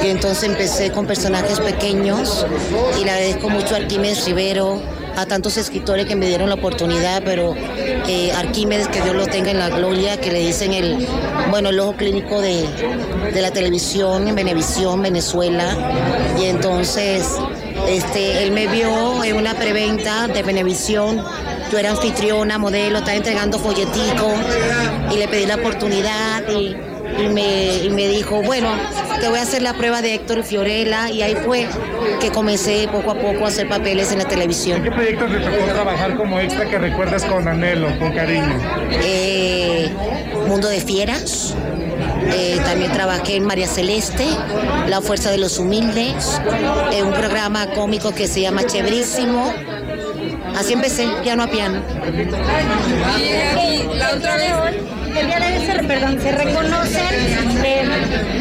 Y 0.05 0.09
entonces 0.09 0.45
empecé 0.45 0.91
con 0.91 1.07
personajes 1.07 1.61
pequeños. 1.61 2.47
Y 3.01 3.05
le 3.05 3.11
agradezco 3.11 3.49
mucho 3.49 3.75
a 3.75 3.79
Arquímedes 3.79 4.25
Rivero, 4.27 4.81
a 5.17 5.27
tantos 5.27 5.57
escritores 5.57 6.07
que 6.07 6.17
me 6.17 6.27
dieron 6.27 6.49
la 6.49 6.55
oportunidad, 6.55 7.23
pero 7.25 7.55
eh, 8.09 8.33
Arquímedes, 8.33 8.89
que 8.89 9.03
Dios 9.03 9.15
lo 9.15 9.27
tenga 9.27 9.51
en 9.51 9.59
la 9.59 9.69
gloria, 9.69 10.19
que 10.19 10.31
le 10.31 10.39
dicen 10.39 10.73
el, 10.73 11.07
bueno, 11.51 11.71
el 11.71 11.81
ojo 11.81 11.97
clínico 11.97 12.41
de, 12.41 12.65
de 13.33 13.43
la 13.43 13.51
televisión 13.51 14.29
en 14.29 14.35
Venevisión, 14.35 15.03
Venezuela. 15.03 15.77
Y 16.41 16.47
entonces 16.47 17.27
este, 17.89 18.43
él 18.43 18.53
me 18.53 18.67
vio 18.67 19.25
en 19.25 19.37
una 19.37 19.55
preventa 19.55 20.29
de 20.29 20.43
Venevisión. 20.43 21.25
Yo 21.71 21.79
era 21.79 21.91
anfitriona, 21.91 22.59
modelo, 22.59 22.99
estaba 22.99 23.17
entregando 23.17 23.59
folletico 23.59 24.35
y 25.13 25.17
le 25.17 25.29
pedí 25.29 25.47
la 25.47 25.55
oportunidad 25.57 26.43
y, 26.49 26.77
y 27.23 27.29
me, 27.29 27.85
y 27.85 27.91
me 27.91 28.09
dijo, 28.09 28.43
bueno, 28.43 28.69
te 29.21 29.29
voy 29.29 29.39
a 29.39 29.43
hacer 29.43 29.63
la 29.63 29.75
prueba 29.75 30.03
de 30.03 30.15
Héctor 30.15 30.43
Fiorella 30.43 31.11
y 31.11 31.23
ahí 31.23 31.37
fue 31.45 31.69
que 32.21 32.31
comencé 32.31 32.89
poco 32.91 33.13
a 33.13 33.15
poco 33.15 33.45
a 33.45 33.49
hacer 33.49 33.69
papeles 33.69 34.11
en 34.13 34.19
la 34.19 34.25
televisión. 34.25 34.79
¿En 34.79 34.85
qué 34.85 34.91
proyectos 34.91 35.31
te 35.31 35.39
tocó 35.39 35.65
trabajar 35.73 36.17
como 36.17 36.41
extra 36.41 36.69
que 36.69 36.79
recuerdas 36.79 37.25
con 37.25 37.47
anhelo, 37.47 37.97
con 37.99 38.13
cariño? 38.13 38.59
Eh, 38.91 39.91
Mundo 40.49 40.69
de 40.69 40.81
Fieras. 40.81 41.55
Eh, 42.33 42.61
también 42.65 42.93
trabajé 42.93 43.37
en 43.37 43.45
María 43.45 43.67
Celeste, 43.67 44.27
La 44.89 45.01
Fuerza 45.01 45.31
de 45.31 45.39
los 45.39 45.59
Humildes, 45.59 46.41
en 46.93 47.07
un 47.07 47.13
programa 47.13 47.67
cómico 47.71 48.15
que 48.15 48.27
se 48.27 48.41
llama 48.41 48.65
Chéverísimo. 48.65 49.53
Así 50.57 50.73
empecé, 50.75 51.09
piano 51.23 51.45
a 51.45 51.47
piano. 51.49 51.83
Y 53.63 53.97
la 53.97 54.11
otra 54.15 54.37
vez. 54.37 54.53
El 55.17 55.27
día 55.27 55.41
de 55.41 55.59
hoy 55.59 55.67
se, 55.67 55.83
perdón, 55.83 56.21
se 56.23 56.31
reconocen 56.31 57.65
eh, 57.65 57.85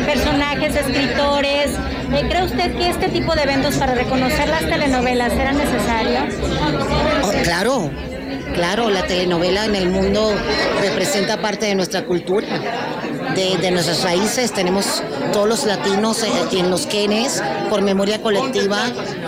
personajes, 0.06 0.76
escritores. 0.76 1.72
Eh, 2.14 2.26
¿Cree 2.30 2.44
usted 2.44 2.76
que 2.76 2.90
este 2.90 3.10
tipo 3.10 3.34
de 3.34 3.42
eventos 3.44 3.76
para 3.76 3.96
reconocer 3.96 4.48
las 4.50 4.62
telenovelas 4.62 5.34
eran 5.34 5.58
necesarios? 5.58 6.36
Oh, 7.24 7.32
claro, 7.44 7.90
claro, 8.54 8.90
la 8.92 9.08
telenovela 9.08 9.66
en 9.66 9.76
el 9.76 9.90
mundo 9.90 10.32
representa 10.80 11.42
parte 11.42 11.66
de 11.66 11.76
nuestra 11.76 12.06
cultura. 12.06 12.48
De, 13.36 13.72
nuestras 13.72 14.04
raíces. 14.04 14.52
Tenemos 14.52 15.04
todos 15.32 15.48
los 15.48 15.66
latinos 15.66 16.26
en 16.52 16.70
los 16.70 16.86
quenes, 16.86 17.42
por 17.70 17.82
memoria 17.82 18.22
colectiva, 18.22 18.80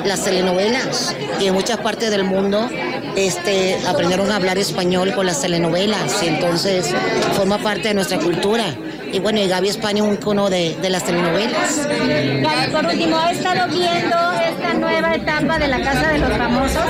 las 0.06 0.24
telenovelas. 0.24 1.16
Y 1.40 1.48
en 1.48 1.54
muchas 1.54 1.78
partes 1.78 2.12
del 2.12 2.24
mundo 2.24 2.70
este, 3.16 3.78
aprendieron 3.88 4.32
a 4.32 4.36
hablar 4.36 4.58
español 4.58 5.14
con 5.14 5.26
las 5.26 5.42
telenovelas. 5.42 6.22
Y 6.24 6.28
entonces 6.28 6.94
forma 7.36 7.58
parte 7.60 7.90
de 7.90 7.94
nuestra 7.94 8.20
cultura. 8.20 8.76
Y 9.13 9.19
bueno, 9.19 9.39
y 9.39 9.47
Gaby 9.47 9.69
España 9.69 10.04
un 10.04 10.13
icono 10.13 10.50
de, 10.50 10.76
de 10.82 10.89
las 10.89 11.04
telenovelas. 11.04 11.88
Gaby, 11.88 12.71
por 12.71 12.86
último, 12.86 13.17
¿ha 13.17 13.32
estado 13.32 13.67
viendo 13.67 14.17
esta 14.32 14.74
nueva 14.74 15.15
etapa 15.15 15.60
de 15.60 15.67
la 15.67 15.82
Casa 15.82 16.12
de 16.12 16.19
los 16.19 16.30
Famosos? 16.32 16.84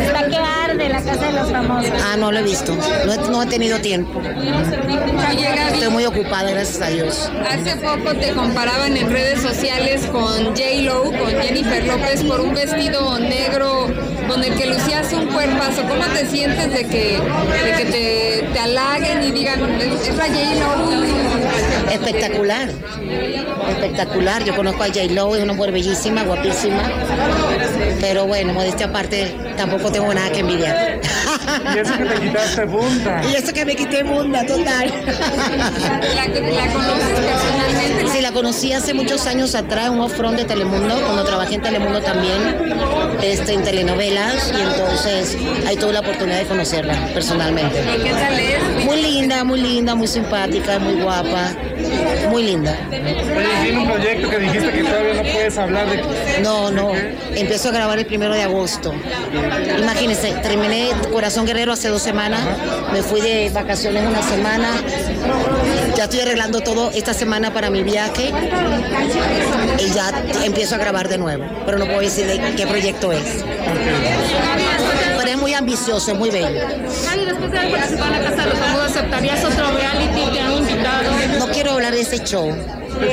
Está 0.00 0.28
que 0.28 0.36
arde 0.36 0.88
la 0.88 1.02
Casa 1.02 1.26
de 1.26 1.32
los 1.32 1.50
Famosos. 1.50 1.92
Ah, 2.04 2.16
no 2.16 2.30
lo 2.30 2.38
he 2.38 2.42
visto. 2.42 2.76
No 3.04 3.12
he, 3.12 3.16
no 3.16 3.42
he 3.42 3.46
tenido 3.46 3.78
tiempo. 3.80 4.20
Estoy 5.72 5.90
muy 5.90 6.06
ocupada, 6.06 6.50
gracias 6.50 6.80
a 6.80 6.88
Dios. 6.88 7.30
Hace 7.48 7.76
poco 7.76 8.14
te 8.14 8.32
comparaban 8.32 8.96
en 8.96 9.10
redes 9.10 9.42
sociales 9.42 10.06
con 10.06 10.46
J-Lo, 10.46 11.04
con 11.04 11.30
Jennifer 11.42 11.84
López, 11.84 12.22
por 12.22 12.40
un 12.40 12.54
vestido 12.54 13.18
negro 13.18 13.88
con 14.28 14.42
el 14.42 14.54
que 14.54 14.66
lucías 14.66 15.12
un 15.12 15.26
cuerpazo. 15.26 15.82
¿Cómo 15.82 16.04
te 16.14 16.26
sientes 16.26 16.72
de 16.72 16.86
que, 16.86 17.18
de 17.64 17.72
que 17.76 18.48
te, 18.52 18.58
halaguen 18.58 19.22
y 19.22 19.30
digan, 19.30 19.60
es 19.80 20.16
la 20.16 20.26
J-Lo? 20.26 21.92
Espectacular, 21.92 22.68
espectacular. 23.68 24.44
Yo 24.44 24.56
conozco 24.56 24.82
a 24.82 24.86
J-Lo, 24.86 25.36
es 25.36 25.42
una 25.42 25.52
mujer 25.52 25.72
bellísima, 25.72 26.22
guapísima. 26.24 26.82
Pero 28.00 28.26
bueno, 28.26 28.52
modestia 28.52 28.86
aparte, 28.86 29.34
tampoco 29.56 29.90
tengo 29.90 30.12
nada 30.12 30.30
que 30.30 30.40
envidiar. 30.40 31.00
Y 31.74 31.78
eso 31.78 31.96
que 31.96 32.04
te 32.04 32.20
quitaste 32.20 32.64
bunda. 32.64 33.22
Y 33.30 33.34
eso 33.34 33.52
que 33.52 33.64
me 33.64 33.74
quité 33.76 34.02
bunda, 34.02 34.44
total. 34.46 34.92
¿La, 36.14 36.26
la 36.26 36.72
conoces 36.72 37.20
personalmente? 37.20 38.08
Sí, 38.12 38.20
la 38.20 38.32
conocí 38.32 38.72
hace 38.72 38.94
muchos 38.94 39.26
años 39.26 39.54
atrás, 39.54 39.88
un 39.90 40.00
off-front 40.00 40.36
de 40.38 40.44
Telemundo, 40.44 41.00
cuando 41.00 41.24
trabajé 41.24 41.56
en 41.56 41.62
Telemundo 41.62 42.00
también, 42.00 42.56
este, 43.22 43.54
en 43.54 43.62
telenovelas, 43.62 44.52
y 44.56 44.60
entonces 44.60 45.36
ahí 45.66 45.76
tuve 45.76 45.92
la 45.92 46.00
oportunidad 46.00 46.38
de 46.38 46.46
conocerla 46.46 46.94
personalmente. 47.14 47.80
¿Y 47.98 48.02
qué 48.02 48.10
tal 48.10 48.38
es? 48.38 48.75
Muy 48.86 49.02
linda, 49.02 49.42
muy 49.42 49.60
linda, 49.60 49.94
muy 49.96 50.06
simpática, 50.06 50.78
muy 50.78 51.02
guapa, 51.02 51.50
muy 52.30 52.44
linda. 52.44 52.76
Tiene 52.88 53.78
un 53.78 53.88
proyecto 53.88 54.30
que 54.30 54.38
dijiste 54.38 54.70
que 54.70 54.84
todavía 54.84 55.14
no 55.14 55.22
puedes 55.22 55.58
hablar 55.58 55.90
de... 55.90 56.40
No, 56.40 56.70
no, 56.70 56.92
empiezo 57.34 57.70
a 57.70 57.72
grabar 57.72 57.98
el 57.98 58.06
primero 58.06 58.32
de 58.32 58.44
agosto. 58.44 58.94
Imagínense, 59.76 60.30
terminé 60.40 60.90
Corazón 61.10 61.46
Guerrero 61.46 61.72
hace 61.72 61.88
dos 61.88 62.00
semanas, 62.00 62.40
me 62.92 63.02
fui 63.02 63.20
de 63.20 63.50
vacaciones 63.50 64.06
una 64.06 64.22
semana, 64.22 64.70
ya 65.96 66.04
estoy 66.04 66.20
arreglando 66.20 66.60
todo 66.60 66.92
esta 66.92 67.12
semana 67.12 67.52
para 67.52 67.70
mi 67.70 67.82
viaje. 67.82 68.32
Y 69.78 69.90
ya 69.90 70.12
empiezo 70.44 70.76
a 70.76 70.78
grabar 70.78 71.08
de 71.08 71.18
nuevo, 71.18 71.44
pero 71.66 71.78
no 71.78 71.86
puedo 71.86 72.00
decir 72.00 72.26
de 72.26 72.54
qué 72.54 72.66
proyecto 72.66 73.10
es. 73.12 73.44
Ambicioso, 75.58 76.14
muy 76.14 76.30
bello. 76.30 76.60
Gaby, 76.60 77.24
después 77.24 77.50
de 77.50 77.58
haber 77.58 77.70
participado 77.72 78.14
en 78.14 78.22
la 78.22 78.30
Casa 78.30 78.42
de 78.42 78.50
los 78.50 78.58
Famosos, 78.58 78.96
¿aceptarías 78.96 79.44
otro 79.44 79.70
reality? 79.72 80.30
¿Te 80.32 80.40
han 80.40 80.52
invitado? 80.52 81.02
No 81.38 81.48
quiero 81.48 81.72
hablar 81.72 81.94
de 81.94 82.00
ese 82.00 82.18
show. 82.24 82.54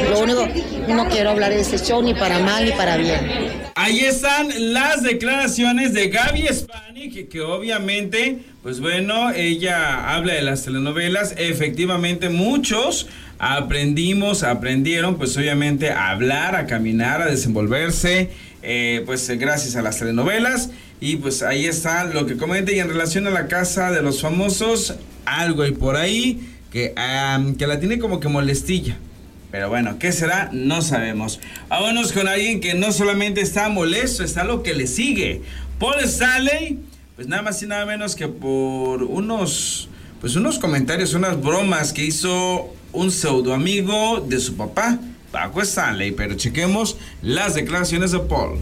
Lo 0.10 0.19
único, 0.19 0.48
no 0.88 1.08
quiero 1.10 1.32
hablar 1.32 1.52
de 1.52 1.62
ese 1.62 1.78
show 1.78 2.02
ni 2.02 2.13
para 2.13 2.39
mal 2.39 2.65
ni 2.65 2.72
para 2.72 2.98
bien. 2.98 3.63
Ahí 3.76 4.00
están 4.02 4.50
las 4.74 5.04
declaraciones 5.04 5.93
de 5.93 6.10
Gaby 6.10 6.48
Spani, 6.52 7.10
que, 7.10 7.28
que, 7.28 7.41
obviamente, 7.41 8.39
pues 8.62 8.80
bueno, 8.80 9.32
ella 9.32 10.13
habla 10.13 10.34
de 10.34 10.41
las 10.41 10.63
telenovelas. 10.63 11.34
Efectivamente, 11.38 12.30
muchos 12.30 13.08
aprendimos, 13.39 14.43
aprendieron, 14.43 15.17
pues 15.17 15.36
obviamente, 15.38 15.89
a 15.89 16.12
hablar, 16.12 16.56
a 16.56 16.67
caminar, 16.67 17.22
a 17.22 17.26
desenvolverse, 17.26 18.30
eh, 18.62 19.02
pues 19.06 19.28
gracias 19.39 19.76
a 19.76 19.82
las 19.82 20.00
telenovelas. 20.00 20.69
Y 21.02 21.17
pues 21.17 21.41
ahí 21.41 21.65
está 21.65 22.06
lo 22.06 22.26
que 22.26 22.38
comenta. 22.38 22.72
Y 22.72 22.80
en 22.80 22.88
relación 22.88 23.28
a 23.28 23.32
la 23.32 23.48
casa 23.48 23.91
de 23.91 24.02
los 24.02 24.22
famosos, 24.22 24.96
algo 25.26 25.63
hay 25.63 25.72
por 25.72 25.98
ahí 25.98 26.39
que, 26.72 26.93
um, 26.96 27.56
que 27.56 27.67
la 27.67 27.80
tiene 27.80 28.00
como 28.00 28.19
que 28.19 28.30
molestilla. 28.30 28.98
Pero 29.53 29.69
bueno, 29.69 29.99
¿qué 29.99 30.11
será? 30.11 30.49
No 30.51 30.81
sabemos. 30.81 31.39
Vámonos 31.69 32.11
con 32.11 32.27
alguien 32.27 32.59
que 32.59 32.73
no 32.73 32.91
solamente 32.91 33.39
está 33.41 33.69
molesto, 33.69 34.23
está 34.23 34.43
lo 34.43 34.63
que 34.63 34.73
le 34.73 34.87
sigue. 34.87 35.43
Paul 35.79 35.99
Stanley, 36.05 36.79
pues 37.15 37.27
nada 37.27 37.43
más 37.43 37.61
y 37.61 37.67
nada 37.67 37.85
menos 37.85 38.15
que 38.15 38.27
por 38.27 39.03
unos, 39.03 39.89
pues 40.21 40.35
unos 40.35 40.57
comentarios, 40.57 41.13
unas 41.13 41.39
bromas 41.39 41.93
que 41.93 42.03
hizo 42.03 42.73
un 42.93 43.11
pseudo 43.11 43.53
amigo 43.53 44.25
de 44.27 44.39
su 44.39 44.55
papá, 44.55 44.97
Paco 45.31 45.61
Stanley. 45.61 46.13
Pero 46.13 46.33
chequemos 46.33 46.97
las 47.21 47.53
declaraciones 47.53 48.09
de 48.11 48.21
Paul. 48.21 48.57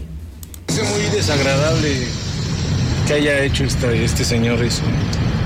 Es 0.68 0.74
muy 0.90 1.16
desagradable 1.16 2.06
que 3.06 3.14
haya 3.14 3.42
hecho 3.42 3.64
esta- 3.64 3.90
este 3.94 4.26
señor 4.26 4.62
eso. 4.62 4.82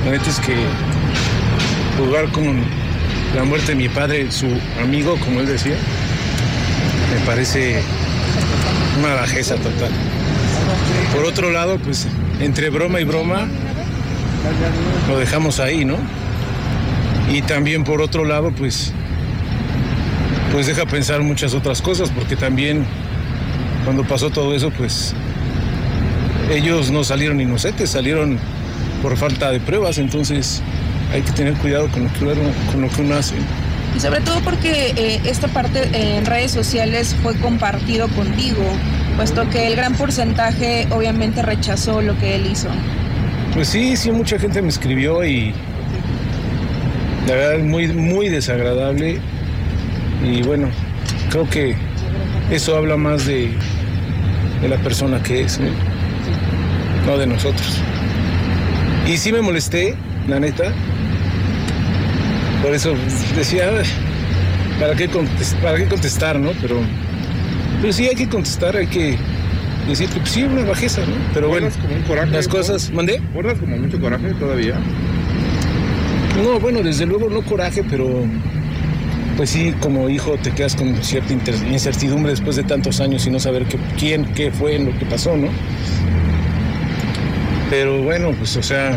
La 0.05 0.11
neta 0.11 0.29
es 0.29 0.41
que 0.41 0.57
jugar 1.99 2.33
con 2.33 2.65
la 3.35 3.45
muerte 3.45 3.73
de 3.73 3.75
mi 3.75 3.89
padre, 3.89 4.31
su 4.31 4.47
amigo, 4.83 5.17
como 5.21 5.41
él 5.41 5.47
decía, 5.47 5.77
me 7.15 7.27
parece 7.27 7.81
una 8.99 9.15
bajeza 9.15 9.57
total. 9.57 9.91
Por 11.15 11.25
otro 11.25 11.51
lado, 11.51 11.79
pues 11.79 12.07
entre 12.41 12.71
broma 12.71 13.01
y 13.01 13.05
broma, 13.05 13.47
lo 15.09 15.19
dejamos 15.19 15.61
ahí, 15.61 15.85
¿no? 15.85 15.97
Y 17.33 17.43
también 17.43 17.85
por 17.85 18.01
otro 18.01 18.25
lado, 18.25 18.53
pues, 18.53 18.93
pues 20.53 20.67
deja 20.67 20.87
pensar 20.87 21.23
muchas 21.23 21.55
otras 21.55 21.83
cosas, 21.83 22.11
porque 22.11 22.37
también 22.37 22.85
cuando 23.85 24.05
pasó 24.05 24.31
todo 24.31 24.55
eso, 24.55 24.71
pues 24.71 25.15
ellos 26.51 26.91
no 26.91 27.05
salieron 27.05 27.41
inocentes, 27.41 27.91
salieron 27.91 28.39
por 29.03 29.17
falta 29.17 29.51
de 29.51 29.61
pruebas, 29.61 29.99
entonces 29.99 30.63
hay 31.13 31.23
que 31.23 31.33
tener 31.33 31.55
cuidado 31.55 31.89
con 31.89 32.05
lo 32.05 32.13
que 32.13 32.25
uno, 32.25 32.51
con 32.71 32.83
lo 32.83 32.89
que 32.89 33.01
uno 33.03 33.15
hace. 33.17 33.35
Y 33.97 34.01
sobre 34.01 34.21
todo 34.21 34.41
porque 34.41 34.93
eh, 34.97 35.21
esta 35.25 35.49
parte 35.49 35.85
eh, 35.93 36.19
en 36.19 36.27
redes 36.27 36.51
sociales 36.51 37.17
fue 37.23 37.35
compartido 37.37 38.09
contigo, 38.09 38.63
puesto 39.17 39.49
que 39.49 39.69
el 39.69 39.77
gran 39.77 39.95
porcentaje 39.95 40.87
obviamente 40.91 41.43
rechazó 41.43 42.03
lo 42.03 42.19
que 42.19 42.37
él 42.37 42.47
hizo. 42.47 42.69
Pues 43.55 43.69
sí, 43.69 43.97
sí, 43.97 44.11
mucha 44.11 44.39
gente 44.39 44.61
me 44.61 44.69
escribió 44.69 45.25
y 45.25 45.55
la 47.27 47.35
verdad 47.35 47.65
muy, 47.65 47.89
muy 47.89 48.29
desagradable. 48.29 49.19
Y 50.23 50.43
bueno, 50.43 50.69
creo 51.31 51.49
que 51.49 51.77
eso 52.51 52.77
habla 52.77 52.97
más 52.97 53.25
de, 53.25 53.51
de 54.61 54.69
la 54.69 54.77
persona 54.79 55.23
que 55.23 55.43
es, 55.43 55.59
¿no? 55.59 55.69
no 57.07 57.17
de 57.17 57.27
nosotros. 57.27 57.81
Y 59.07 59.17
sí 59.17 59.33
me 59.33 59.41
molesté, 59.41 59.95
la 60.29 60.41
neta. 60.41 60.73
Por 62.63 62.75
eso 62.75 62.95
decía, 63.37 63.71
"Ay, 63.79 63.87
¿para 64.81 64.95
qué, 64.95 65.09
contestar, 65.09 65.61
¿para 65.61 65.79
qué 65.79 65.87
contestar, 65.87 66.39
no? 66.41 66.51
Pero, 66.61 66.81
pero 67.81 67.93
sí 67.93 68.07
hay 68.09 68.17
que 68.17 68.29
contestar, 68.29 68.77
hay 68.77 68.87
que 68.87 69.17
decir 69.89 70.09
que 70.09 70.21
pues, 70.21 70.31
sí, 70.31 70.43
una 70.43 70.65
bajeza, 70.65 71.01
¿no? 71.03 71.15
Pero 71.33 71.49
bueno, 71.49 71.69
las 72.31 72.49
cosas, 72.49 72.91
¿mandé? 72.91 73.21
¿Guardas 73.33 73.59
como 73.59 73.77
mucho 73.77 74.01
coraje 74.01 74.33
todavía? 74.35 74.75
No, 76.43 76.61
bueno, 76.61 76.83
desde 76.83 77.07
luego 77.07 77.31
no 77.31 77.43
coraje, 77.43 77.83
pero 77.89 78.25
pues 79.37 79.51
sí, 79.51 79.75
como 79.81 80.09
hijo 80.09 80.37
te 80.43 80.51
quedas 80.51 80.75
con 80.75 80.95
cierta 81.03 81.33
incertidumbre 81.33 82.31
después 82.31 82.57
de 82.57 82.63
tantos 82.65 83.01
años 83.01 83.27
y 83.27 83.31
no 83.31 83.39
saber 83.39 83.67
qué, 83.67 83.79
quién, 83.99 84.25
qué 84.35 84.51
fue 84.51 84.79
lo 84.79 84.99
que 84.99 85.05
pasó, 85.05 85.37
¿no? 85.37 85.49
Pero 87.71 88.03
bueno, 88.03 88.33
pues 88.33 88.57
o 88.57 88.63
sea, 88.63 88.97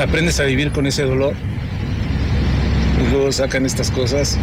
aprendes 0.00 0.40
a 0.40 0.44
vivir 0.44 0.72
con 0.72 0.86
ese 0.86 1.02
dolor 1.02 1.34
luego 3.10 3.32
sacan 3.32 3.66
estas 3.66 3.90
cosas. 3.90 4.36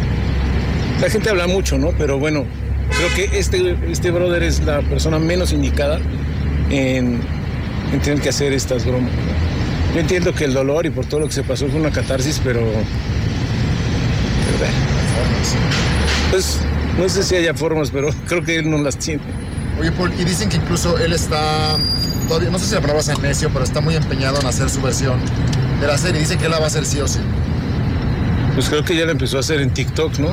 La 1.00 1.10
gente 1.10 1.30
habla 1.30 1.46
mucho, 1.46 1.78
¿no? 1.78 1.90
Pero 1.98 2.18
bueno, 2.18 2.44
creo 2.96 3.14
que 3.14 3.38
este, 3.38 3.76
este 3.90 4.10
brother 4.10 4.42
es 4.42 4.64
la 4.64 4.80
persona 4.82 5.18
menos 5.18 5.52
indicada 5.52 5.98
en, 6.70 7.20
en 7.92 8.00
tener 8.00 8.20
que 8.20 8.28
hacer 8.28 8.52
estas 8.52 8.84
bromas. 8.84 9.10
Yo 9.94 10.00
entiendo 10.00 10.34
que 10.34 10.44
el 10.44 10.54
dolor 10.54 10.86
y 10.86 10.90
por 10.90 11.06
todo 11.06 11.20
lo 11.20 11.26
que 11.26 11.34
se 11.34 11.44
pasó 11.44 11.68
fue 11.68 11.80
una 11.80 11.90
catarsis, 11.90 12.40
pero. 12.42 12.60
Pues 16.30 16.58
no 16.98 17.08
sé 17.08 17.22
si 17.22 17.36
haya 17.36 17.54
formas, 17.54 17.90
pero 17.90 18.10
creo 18.28 18.42
que 18.42 18.56
él 18.56 18.70
no 18.70 18.78
las 18.78 18.98
tiene. 18.98 19.22
Oye, 19.80 19.92
Paul, 19.92 20.12
y 20.18 20.24
dicen 20.24 20.48
que 20.48 20.56
incluso 20.56 20.98
él 20.98 21.12
está, 21.12 21.76
todavía, 22.28 22.50
no 22.50 22.58
sé 22.58 22.66
si 22.66 22.74
la 22.74 22.80
palabra 22.80 23.02
sea 23.02 23.16
necio, 23.16 23.50
pero 23.52 23.64
está 23.64 23.80
muy 23.80 23.96
empeñado 23.96 24.40
en 24.40 24.46
hacer 24.46 24.70
su 24.70 24.80
versión 24.80 25.18
de 25.80 25.86
la 25.86 25.98
serie. 25.98 26.20
Dice 26.20 26.36
que 26.38 26.46
él 26.46 26.50
la 26.50 26.58
va 26.58 26.64
a 26.64 26.68
hacer 26.68 26.86
sí 26.86 27.00
o 27.00 27.08
sí. 27.08 27.20
Pues 28.54 28.68
creo 28.68 28.84
que 28.84 28.94
ya 28.96 29.04
la 29.04 29.12
empezó 29.12 29.36
a 29.36 29.40
hacer 29.40 29.60
en 29.60 29.74
TikTok, 29.74 30.18
¿no? 30.18 30.32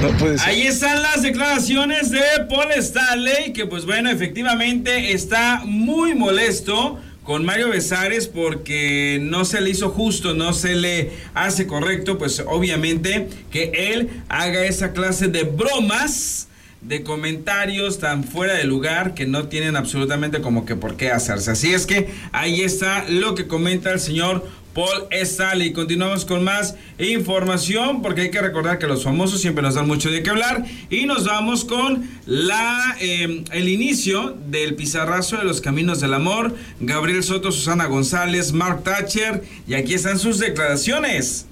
No 0.00 0.16
puede 0.18 0.38
ser. 0.38 0.48
Ahí 0.48 0.62
están 0.62 1.02
las 1.02 1.22
declaraciones 1.22 2.10
de 2.10 2.20
Paul 2.48 2.70
Stanley, 2.76 3.52
que 3.52 3.66
pues 3.66 3.84
bueno, 3.84 4.10
efectivamente 4.10 5.12
está 5.12 5.62
muy 5.64 6.14
molesto 6.14 7.00
con 7.24 7.44
Mario 7.44 7.70
Besares 7.70 8.26
porque 8.28 9.18
no 9.20 9.44
se 9.44 9.60
le 9.60 9.70
hizo 9.70 9.90
justo, 9.90 10.34
no 10.34 10.52
se 10.52 10.74
le 10.74 11.10
hace 11.34 11.66
correcto, 11.66 12.18
pues 12.18 12.42
obviamente 12.46 13.28
que 13.50 13.72
él 13.92 14.10
haga 14.28 14.64
esa 14.64 14.92
clase 14.92 15.28
de 15.28 15.44
bromas 15.44 16.48
de 16.80 17.04
comentarios 17.04 18.00
tan 18.00 18.24
fuera 18.24 18.54
de 18.54 18.64
lugar 18.64 19.14
que 19.14 19.24
no 19.24 19.46
tienen 19.46 19.76
absolutamente 19.76 20.40
como 20.40 20.66
que 20.66 20.74
por 20.74 20.96
qué 20.96 21.10
hacerse. 21.12 21.52
Así 21.52 21.72
es 21.72 21.86
que 21.86 22.08
ahí 22.32 22.62
está 22.62 23.04
lo 23.08 23.36
que 23.36 23.46
comenta 23.46 23.92
el 23.92 24.00
señor 24.00 24.48
Paul 24.74 25.06
Stanley. 25.10 25.72
Continuamos 25.72 26.24
con 26.24 26.44
más 26.44 26.76
información 26.98 28.02
porque 28.02 28.22
hay 28.22 28.30
que 28.30 28.40
recordar 28.40 28.78
que 28.78 28.86
los 28.86 29.04
famosos 29.04 29.40
siempre 29.40 29.62
nos 29.62 29.74
dan 29.74 29.86
mucho 29.86 30.10
de 30.10 30.22
qué 30.22 30.30
hablar 30.30 30.64
y 30.90 31.06
nos 31.06 31.24
vamos 31.26 31.64
con 31.64 32.08
la 32.26 32.96
eh, 33.00 33.44
el 33.52 33.68
inicio 33.68 34.36
del 34.48 34.74
pizarrazo 34.74 35.36
de 35.36 35.44
los 35.44 35.60
caminos 35.60 36.00
del 36.00 36.14
amor. 36.14 36.54
Gabriel 36.80 37.22
Soto, 37.22 37.52
Susana 37.52 37.86
González, 37.86 38.52
Mark 38.52 38.82
Thatcher 38.84 39.42
y 39.66 39.74
aquí 39.74 39.94
están 39.94 40.18
sus 40.18 40.38
declaraciones. 40.38 41.46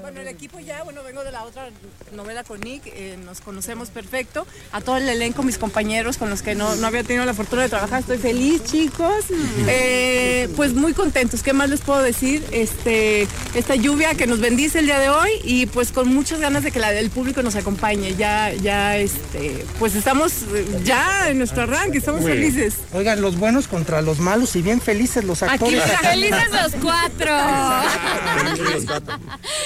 Bueno, 0.00 0.20
el 0.20 0.28
equipo 0.28 0.58
ya, 0.60 0.82
bueno, 0.82 1.02
vengo 1.02 1.24
de 1.24 1.32
la 1.32 1.44
otra 1.44 1.68
novela 2.12 2.44
con 2.44 2.60
Nick, 2.60 2.82
eh, 2.86 3.18
nos 3.24 3.40
conocemos 3.40 3.90
perfecto. 3.90 4.46
A 4.72 4.80
todo 4.80 4.96
el 4.96 5.08
elenco, 5.08 5.42
mis 5.42 5.58
compañeros 5.58 6.16
con 6.18 6.30
los 6.30 6.42
que 6.42 6.54
no, 6.54 6.76
no 6.76 6.86
había 6.86 7.02
tenido 7.04 7.24
la 7.24 7.34
fortuna 7.34 7.62
de 7.62 7.68
trabajar, 7.68 8.00
estoy 8.00 8.18
feliz, 8.18 8.64
chicos. 8.64 9.26
Eh, 9.66 10.48
pues 10.56 10.74
muy 10.74 10.92
contentos, 10.94 11.42
¿qué 11.42 11.52
más 11.52 11.68
les 11.68 11.80
puedo 11.80 12.00
decir? 12.02 12.44
Este, 12.52 13.26
esta 13.54 13.74
lluvia 13.74 14.14
que 14.14 14.26
nos 14.26 14.40
bendice 14.40 14.78
el 14.80 14.86
día 14.86 14.98
de 14.98 15.10
hoy 15.10 15.30
y 15.44 15.66
pues 15.66 15.92
con 15.92 16.08
muchas 16.08 16.40
ganas 16.40 16.62
de 16.64 16.70
que 16.70 16.78
la, 16.80 16.92
el 16.92 17.10
público 17.10 17.42
nos 17.42 17.56
acompañe. 17.56 18.14
Ya, 18.16 18.52
ya, 18.52 18.96
este, 18.96 19.64
pues 19.78 19.94
estamos 19.94 20.42
eh, 20.54 20.80
ya 20.84 21.28
en 21.28 21.38
nuestro 21.38 21.62
arranque, 21.62 21.98
estamos 21.98 22.22
Muy 22.22 22.32
bien. 22.32 22.52
felices. 22.52 22.74
Oigan, 22.92 23.20
los 23.20 23.36
buenos 23.38 23.68
contra 23.68 24.02
los 24.02 24.18
malos 24.18 24.54
y 24.56 24.62
bien 24.62 24.80
felices 24.80 25.24
los 25.24 25.42
actores. 25.42 25.82
Felices 25.82 26.50
los 26.50 26.72
cuatro. 26.82 27.28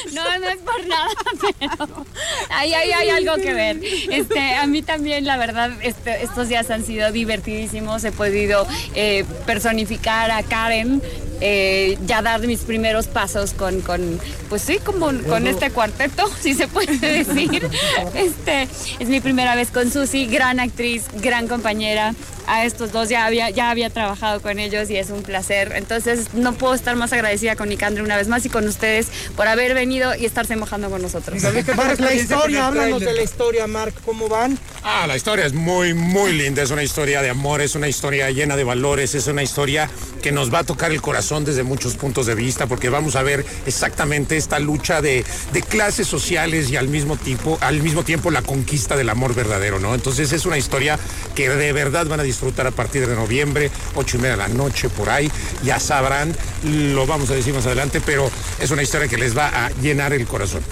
No, 0.12 0.38
no 0.38 0.49
es 0.49 0.59
por 0.59 0.87
nada, 0.87 1.09
pero 1.59 2.07
ahí, 2.51 2.75
ahí 2.75 2.93
hay 2.93 3.09
algo 3.11 3.37
que 3.37 3.55
ver. 3.55 3.81
Este, 4.11 4.55
a 4.55 4.67
mí 4.67 4.83
también, 4.83 5.25
la 5.25 5.37
verdad, 5.37 5.71
este, 5.83 6.23
estos 6.23 6.49
días 6.49 6.71
han 6.71 6.85
sido 6.85 7.12
divertidísimos. 7.12 8.05
He 8.05 8.12
podido 8.12 8.67
eh, 8.95 9.25
personificar 9.47 10.31
a 10.31 10.43
Karen. 10.43 11.01
eh, 11.45 11.99
ya 12.07 12.23
dar 12.23 12.41
mis 12.47 12.61
primeros 12.61 13.09
pasos 13.09 13.53
con, 13.53 13.81
con 13.81 14.21
pues 14.49 14.62
sí, 14.62 14.79
como 14.79 15.07
con 15.29 15.47
este 15.49 15.71
cuarteto, 15.71 16.31
si 16.41 16.55
se 16.55 16.69
puede 16.69 16.97
decir. 16.99 17.69
Este, 18.15 18.69
es 19.01 19.09
mi 19.09 19.21
primera 19.21 19.57
vez 19.57 19.71
con 19.73 19.91
Susi, 19.91 20.27
gran 20.27 20.61
actriz, 20.61 21.07
gran 21.21 21.49
compañera. 21.49 22.15
A 22.46 22.64
estos 22.64 22.92
dos 22.92 23.09
ya 23.09 23.26
había, 23.26 23.50
ya 23.50 23.70
había 23.70 23.90
trabajado 23.90 24.40
con 24.40 24.59
ellos 24.59 24.90
y 24.90 24.96
es 24.96 25.11
un 25.11 25.22
placer. 25.22 25.72
Entonces 25.76 26.35
no 26.35 26.52
puedo 26.55 26.74
estar 26.74 26.96
más 26.96 27.12
agradecida 27.12 27.57
con 27.57 27.68
Nicandro 27.68 28.05
una 28.05 28.16
vez 28.16 28.28
más 28.28 28.44
y 28.44 28.48
con 28.48 28.66
ustedes 28.66 29.09
por 29.37 29.46
haber 29.46 29.74
venido 29.74 30.14
y 30.16 30.24
estarse 30.24 30.57
mojando 30.57 30.90
con 30.90 31.02
nosotros. 31.02 31.42
Marc, 31.76 32.00
la 32.00 32.14
historia, 32.14 32.66
háblanos 32.66 33.00
de 33.00 33.12
la 33.12 33.22
historia, 33.22 33.66
Marc, 33.66 33.94
¿cómo 34.05 34.28
van? 34.28 34.59
Ah, 34.83 35.07
la 35.07 35.16
historia 35.16 35.46
es 35.46 35.52
muy, 35.52 35.94
muy 35.94 36.33
linda. 36.33 36.62
Es 36.62 36.70
una 36.70 36.83
historia 36.83 37.22
de 37.22 37.31
amor, 37.31 37.61
es 37.61 37.74
una 37.74 37.88
historia 37.88 38.31
llena 38.31 38.57
de 38.57 38.64
valores, 38.64 39.14
es 39.14 39.26
una 39.28 39.42
historia 39.42 39.88
que 40.22 40.33
nos 40.33 40.52
va 40.52 40.61
a 40.61 40.64
tocar 40.64 40.90
el 40.90 41.00
corazón 41.00 41.44
desde 41.44 41.62
muchos 41.62 41.94
puntos 41.94 42.26
de 42.26 42.35
vista, 42.35 42.66
porque 42.66 42.88
vamos 42.88 43.16
a 43.16 43.22
ver 43.22 43.44
exactamente 43.66 44.37
esta 44.37 44.59
lucha 44.59 45.00
de, 45.00 45.24
de 45.52 45.62
clases 45.62 46.07
sociales 46.07 46.70
y 46.70 46.76
al 46.76 46.88
mismo, 46.88 47.16
tipo, 47.16 47.59
al 47.61 47.83
mismo 47.83 48.05
tiempo 48.05 48.31
la 48.31 48.42
conquista 48.42 48.96
del 48.96 49.09
amor 49.09 49.35
verdadero, 49.35 49.78
¿no? 49.78 49.94
Entonces 49.94 50.33
es 50.33 50.46
una 50.46 50.59
historia 50.59 50.98
que 51.35 51.48
de 51.48 51.72
verdad 51.72 52.07
van 52.07 52.20
a 52.20 52.22
disfrutar 52.22 52.32
a 52.66 52.71
partir 52.71 53.07
de 53.07 53.14
noviembre, 53.14 53.71
ocho 53.95 54.16
y 54.16 54.21
media 54.21 54.37
de 54.37 54.42
la 54.42 54.49
noche, 54.49 54.88
por 54.88 55.11
ahí. 55.11 55.31
Ya 55.62 55.79
sabrán, 55.79 56.35
lo 56.64 57.07
vamos 57.07 57.31
a 57.31 57.35
decir 57.35 57.55
más 57.55 57.66
adelante, 57.66 58.01
pero 58.05 58.31
es 58.61 58.71
una 58.71 58.83
historia 58.83 59.09
que 59.09 59.16
les 59.16 59.37
va 59.37 59.49
a 59.49 59.71
llenar 59.81 60.12
el 60.12 60.27
corazón. 60.27 60.62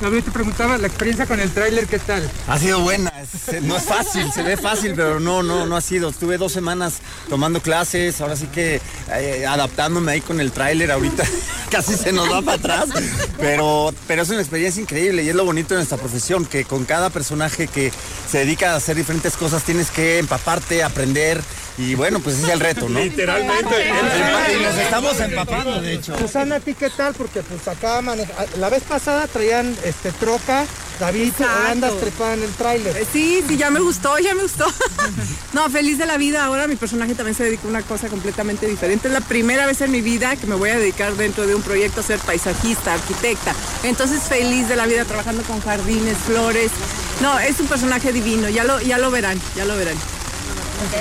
Gabriel 0.00 0.22
te 0.22 0.30
preguntaba 0.30 0.78
la 0.78 0.86
experiencia 0.86 1.26
con 1.26 1.40
el 1.40 1.50
tráiler, 1.50 1.86
¿qué 1.86 1.98
tal? 1.98 2.30
Ha 2.46 2.58
sido 2.58 2.80
buena, 2.80 3.12
no 3.62 3.76
es 3.76 3.82
fácil, 3.82 4.30
se 4.32 4.44
ve 4.44 4.56
fácil, 4.56 4.92
pero 4.94 5.18
no, 5.18 5.42
no, 5.42 5.66
no 5.66 5.76
ha 5.76 5.80
sido. 5.80 6.10
Estuve 6.10 6.38
dos 6.38 6.52
semanas 6.52 6.98
tomando 7.28 7.60
clases, 7.60 8.20
ahora 8.20 8.36
sí 8.36 8.46
que 8.46 8.80
eh, 9.12 9.44
adaptándome 9.44 10.12
ahí 10.12 10.20
con 10.20 10.40
el 10.40 10.52
tráiler, 10.52 10.92
ahorita 10.92 11.24
casi 11.70 11.94
se 11.94 12.12
nos 12.12 12.30
va 12.30 12.42
para 12.42 12.58
atrás, 12.58 12.88
pero, 13.40 13.92
pero 14.06 14.22
es 14.22 14.28
una 14.30 14.40
experiencia 14.40 14.80
increíble 14.80 15.24
y 15.24 15.30
es 15.30 15.34
lo 15.34 15.44
bonito 15.44 15.74
de 15.74 15.78
nuestra 15.80 15.98
profesión, 15.98 16.46
que 16.46 16.64
con 16.64 16.84
cada 16.84 17.10
personaje 17.10 17.66
que 17.66 17.90
se 18.30 18.38
dedica 18.38 18.74
a 18.74 18.76
hacer 18.76 18.96
diferentes 18.96 19.36
cosas 19.36 19.64
tienes 19.64 19.90
que 19.90 20.18
empaparte, 20.18 20.84
aprender 20.84 21.42
Y 21.78 21.94
bueno, 21.94 22.18
pues 22.18 22.36
ese 22.36 22.46
es 22.48 22.52
el 22.54 22.60
reto, 22.60 22.88
¿no? 22.88 22.98
Literalmente. 23.00 23.88
Y 23.88 24.62
nos 24.62 24.74
estamos 24.76 25.20
empapando, 25.20 25.80
de 25.80 25.94
hecho. 25.94 26.18
Susana, 26.18 26.56
¿a 26.56 26.60
ti 26.60 26.74
qué 26.74 26.90
tal? 26.90 27.14
Porque 27.14 27.42
pues 27.42 27.66
acá 27.68 28.00
maneja- 28.02 28.32
la 28.58 28.68
vez 28.68 28.82
pasada 28.82 29.28
traían 29.28 29.76
este 29.84 30.10
troca, 30.10 30.66
David, 30.98 31.32
andas 31.70 31.96
trepada 32.00 32.34
en 32.34 32.42
el 32.42 32.50
tráiler. 32.50 32.96
Eh, 32.96 33.06
Sí, 33.12 33.44
sí, 33.46 33.56
ya 33.56 33.70
me 33.70 33.78
gustó, 33.78 34.18
ya 34.18 34.34
me 34.34 34.42
gustó. 34.42 34.66
No, 35.52 35.70
feliz 35.70 35.98
de 35.98 36.06
la 36.06 36.18
vida. 36.18 36.44
Ahora 36.44 36.66
mi 36.68 36.76
personaje 36.76 37.14
también 37.14 37.34
se 37.36 37.42
dedica 37.44 37.62
a 37.64 37.68
una 37.70 37.82
cosa 37.82 38.08
completamente 38.08 38.66
diferente. 38.66 39.08
Es 39.08 39.14
la 39.14 39.20
primera 39.22 39.64
vez 39.66 39.80
en 39.80 39.90
mi 39.90 40.00
vida 40.02 40.36
que 40.36 40.46
me 40.46 40.54
voy 40.56 40.70
a 40.70 40.78
dedicar 40.78 41.14
dentro 41.14 41.46
de 41.46 41.54
un 41.54 41.62
proyecto 41.62 42.00
a 42.00 42.02
ser 42.04 42.18
paisajista, 42.20 42.92
arquitecta. 42.94 43.54
Entonces 43.82 44.20
feliz 44.28 44.68
de 44.68 44.76
la 44.76 44.86
vida 44.86 45.04
trabajando 45.04 45.42
con 45.44 45.60
jardines, 45.60 46.16
flores. 46.18 46.70
No, 47.22 47.38
es 47.38 47.58
un 47.60 47.66
personaje 47.66 48.12
divino. 48.12 48.48
Ya 48.50 48.64
lo, 48.64 48.80
ya 48.80 48.98
lo 48.98 49.10
verán, 49.10 49.40
ya 49.56 49.64
lo 49.64 49.76
verán. 49.76 49.96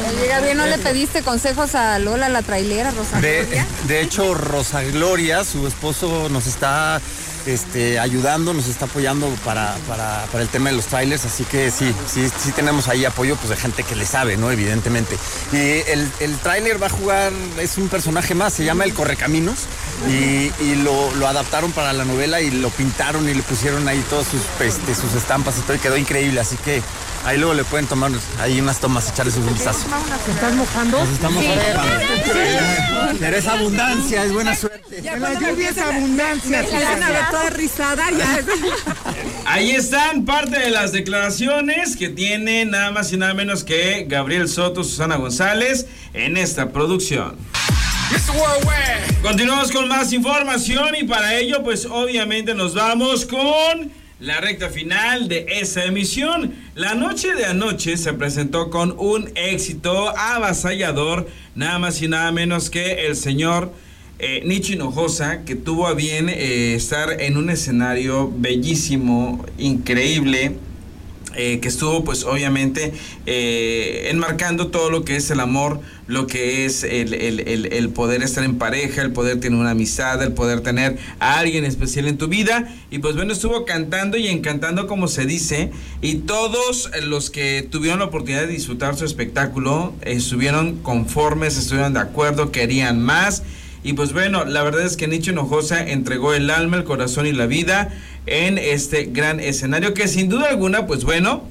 Oye, 0.09 0.27
Gabriel, 0.27 0.57
¿no 0.57 0.65
le 0.65 0.77
pediste 0.77 1.21
consejos 1.21 1.75
a 1.75 1.99
Lola, 1.99 2.29
la 2.29 2.41
trailera, 2.41 2.91
Rosa? 2.91 3.19
De, 3.19 3.41
Gloria? 3.43 3.67
de 3.87 4.01
hecho, 4.01 4.33
Rosa 4.33 4.83
Gloria, 4.83 5.43
su 5.43 5.67
esposo, 5.67 6.29
nos 6.29 6.47
está 6.47 6.99
este, 7.47 7.99
ayudando, 7.99 8.53
nos 8.53 8.67
está 8.67 8.85
apoyando 8.85 9.27
para, 9.43 9.75
para, 9.87 10.25
para 10.31 10.43
el 10.43 10.49
tema 10.49 10.69
de 10.69 10.75
los 10.75 10.85
trailers, 10.85 11.25
así 11.25 11.43
que 11.45 11.71
sí, 11.71 11.93
sí, 12.11 12.29
sí 12.37 12.51
tenemos 12.51 12.87
ahí 12.87 13.05
apoyo 13.05 13.35
pues, 13.37 13.49
de 13.49 13.57
gente 13.57 13.83
que 13.83 13.95
le 13.95 14.05
sabe, 14.05 14.37
¿no? 14.37 14.51
Evidentemente. 14.51 15.17
Y 15.51 15.57
el, 15.89 16.11
el 16.19 16.37
tráiler 16.37 16.81
va 16.81 16.87
a 16.87 16.89
jugar, 16.91 17.31
es 17.59 17.77
un 17.77 17.87
personaje 17.87 18.35
más, 18.35 18.53
se 18.53 18.65
llama 18.65 18.83
El 18.83 18.93
Correcaminos, 18.93 19.59
y, 20.07 20.51
y 20.63 20.75
lo, 20.83 21.13
lo 21.15 21.27
adaptaron 21.27 21.71
para 21.71 21.93
la 21.93 22.05
novela 22.05 22.41
y 22.41 22.51
lo 22.51 22.69
pintaron 22.69 23.27
y 23.27 23.33
le 23.33 23.41
pusieron 23.41 23.87
ahí 23.87 24.03
todas 24.09 24.27
sus, 24.27 24.41
este, 24.59 24.93
sus 24.93 25.13
estampas 25.15 25.57
y 25.57 25.61
todo, 25.61 25.75
y 25.75 25.79
quedó 25.79 25.97
increíble, 25.97 26.39
así 26.39 26.57
que 26.57 26.83
ahí 27.25 27.37
luego 27.37 27.53
le 27.53 27.63
pueden 27.63 27.87
tomar 27.87 28.11
ahí 28.39 28.59
unas 28.59 28.79
tomas, 28.79 29.09
echarle 29.09 29.31
su 29.31 29.41
vistazo. 29.41 29.87
¿Te 30.25 30.31
estás 30.31 30.53
mojando? 30.53 30.99
Nos 30.99 31.09
estamos 31.09 31.43
mojando. 31.43 33.17
Pero 33.19 33.37
es 33.37 33.47
abundancia, 33.47 34.23
es 34.23 34.33
buena 34.33 34.55
suerte. 34.55 34.97
En 34.97 35.21
la 35.21 35.33
lluvia 35.33 35.69
es 35.69 35.77
abundancia. 35.77 36.63
Me 36.63 36.83
van 36.83 37.03
a 37.03 37.09
ver 37.09 37.25
toda 37.37 37.49
rizada 37.51 38.09
ya. 38.11 38.39
Ahí 39.45 39.71
están 39.71 40.25
parte 40.25 40.59
de 40.59 40.69
las 40.71 40.91
declaraciones 40.91 41.95
que 41.95 42.09
tiene 42.09 42.65
nada 42.65 42.91
más 42.91 43.11
y 43.13 43.17
nada 43.17 43.33
menos 43.33 43.63
que 43.63 44.05
Gabriel 44.07 44.47
Soto, 44.47 44.83
Susana 44.83 45.17
González 45.17 45.87
en 46.13 46.37
esta 46.37 46.71
producción. 46.71 47.35
Continuamos 49.21 49.71
con 49.71 49.87
más 49.87 50.13
información 50.13 50.95
y 50.99 51.03
para 51.03 51.35
ello 51.35 51.63
pues 51.63 51.85
obviamente 51.85 52.55
nos 52.55 52.73
vamos 52.73 53.25
con 53.25 53.91
la 54.19 54.39
recta 54.41 54.69
final 54.69 55.27
de 55.27 55.45
esa 55.47 55.85
emisión. 55.85 56.55
La 56.73 56.95
noche 56.95 57.35
de 57.35 57.45
anoche 57.45 57.97
se 57.97 58.13
presentó 58.13 58.69
con 58.69 58.95
un 58.97 59.29
éxito 59.35 60.09
avasallador, 60.17 61.27
nada 61.53 61.77
más 61.77 62.01
y 62.01 62.07
nada 62.07 62.31
menos 62.31 62.69
que 62.69 63.05
el 63.07 63.15
señor 63.15 63.71
eh, 64.19 64.41
Nicho 64.45 64.73
Hinojosa, 64.73 65.43
que 65.45 65.55
tuvo 65.55 65.87
a 65.87 65.93
bien 65.93 66.29
eh, 66.29 66.73
estar 66.75 67.21
en 67.21 67.37
un 67.37 67.49
escenario 67.49 68.31
bellísimo, 68.35 69.45
increíble, 69.57 70.55
eh, 71.35 71.59
que 71.59 71.67
estuvo 71.67 72.03
pues 72.03 72.23
obviamente 72.23 72.93
eh, 73.27 74.07
enmarcando 74.09 74.67
todo 74.67 74.89
lo 74.89 75.05
que 75.05 75.17
es 75.17 75.29
el 75.29 75.39
amor, 75.39 75.79
lo 76.07 76.25
que 76.25 76.65
es 76.65 76.83
el, 76.83 77.13
el- 77.13 77.41
el- 77.71 77.89
poder 77.89 78.23
estar 78.23 78.43
en 78.43 78.57
pareja, 78.57 79.03
el 79.03 79.11
poder 79.11 79.39
tener 79.39 79.59
una 79.59 79.71
amistad, 79.71 80.23
el 80.23 80.31
poder 80.33 80.61
tener 80.61 80.97
a 81.19 81.37
alguien 81.37 81.63
especial 81.65 82.07
en 82.07 82.17
tu 82.17 82.27
vida. 82.27 82.73
Y 82.89 82.99
pues 82.99 83.15
bueno, 83.15 83.33
estuvo 83.33 83.65
cantando 83.65 84.17
y 84.17 84.27
encantando 84.29 84.87
como 84.87 85.07
se 85.07 85.25
dice. 85.27 85.69
Y 86.01 86.15
todos 86.19 86.89
los 87.03 87.29
que 87.29 87.67
tuvieron 87.69 87.99
la 87.99 88.05
oportunidad 88.05 88.41
de 88.41 88.53
disfrutar 88.53 88.95
su 88.95 89.05
espectáculo 89.05 89.93
eh, 90.01 90.13
estuvieron 90.13 90.77
conformes, 90.77 91.55
estuvieron 91.57 91.93
de 91.93 91.99
acuerdo, 91.99 92.51
querían 92.51 92.99
más. 93.01 93.43
Y 93.87 93.93
pues 93.93 94.11
bueno, 94.11 94.43
la 94.43 94.63
verdad 94.63 94.85
es 94.85 94.97
que 94.97 95.07
Nicho 95.07 95.31
Hinojosa 95.31 95.81
entregó 95.81 96.33
el 96.33 96.49
alma, 96.49 96.75
el 96.75 96.83
corazón 96.83 97.25
y 97.25 97.31
la 97.31 97.45
vida 97.45 97.87
en 98.25 98.57
este 98.57 99.05
gran 99.05 99.39
escenario 99.39 99.93
que 99.93 100.09
sin 100.09 100.27
duda 100.27 100.49
alguna, 100.49 100.87
pues 100.87 101.05
bueno, 101.05 101.47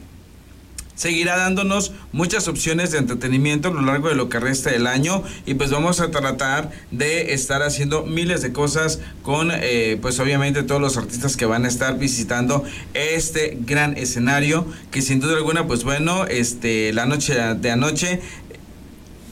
seguirá 0.96 1.38
dándonos 1.38 1.92
muchas 2.12 2.46
opciones 2.46 2.90
de 2.90 2.98
entretenimiento 2.98 3.68
a 3.68 3.70
lo 3.72 3.80
largo 3.80 4.10
de 4.10 4.16
lo 4.16 4.28
que 4.28 4.38
resta 4.38 4.70
del 4.70 4.86
año. 4.86 5.22
Y 5.46 5.54
pues 5.54 5.70
vamos 5.70 6.00
a 6.00 6.10
tratar 6.10 6.72
de 6.90 7.32
estar 7.32 7.62
haciendo 7.62 8.04
miles 8.04 8.42
de 8.42 8.52
cosas 8.52 9.00
con 9.22 9.50
eh, 9.50 9.96
pues 10.02 10.20
obviamente 10.20 10.62
todos 10.62 10.82
los 10.82 10.98
artistas 10.98 11.38
que 11.38 11.46
van 11.46 11.64
a 11.64 11.68
estar 11.68 11.98
visitando 11.98 12.64
este 12.92 13.56
gran 13.62 13.96
escenario 13.96 14.66
que 14.90 15.00
sin 15.00 15.20
duda 15.20 15.38
alguna 15.38 15.66
pues 15.66 15.84
bueno 15.84 16.26
este 16.26 16.92
la 16.92 17.06
noche 17.06 17.34
de 17.34 17.70
anoche 17.70 18.20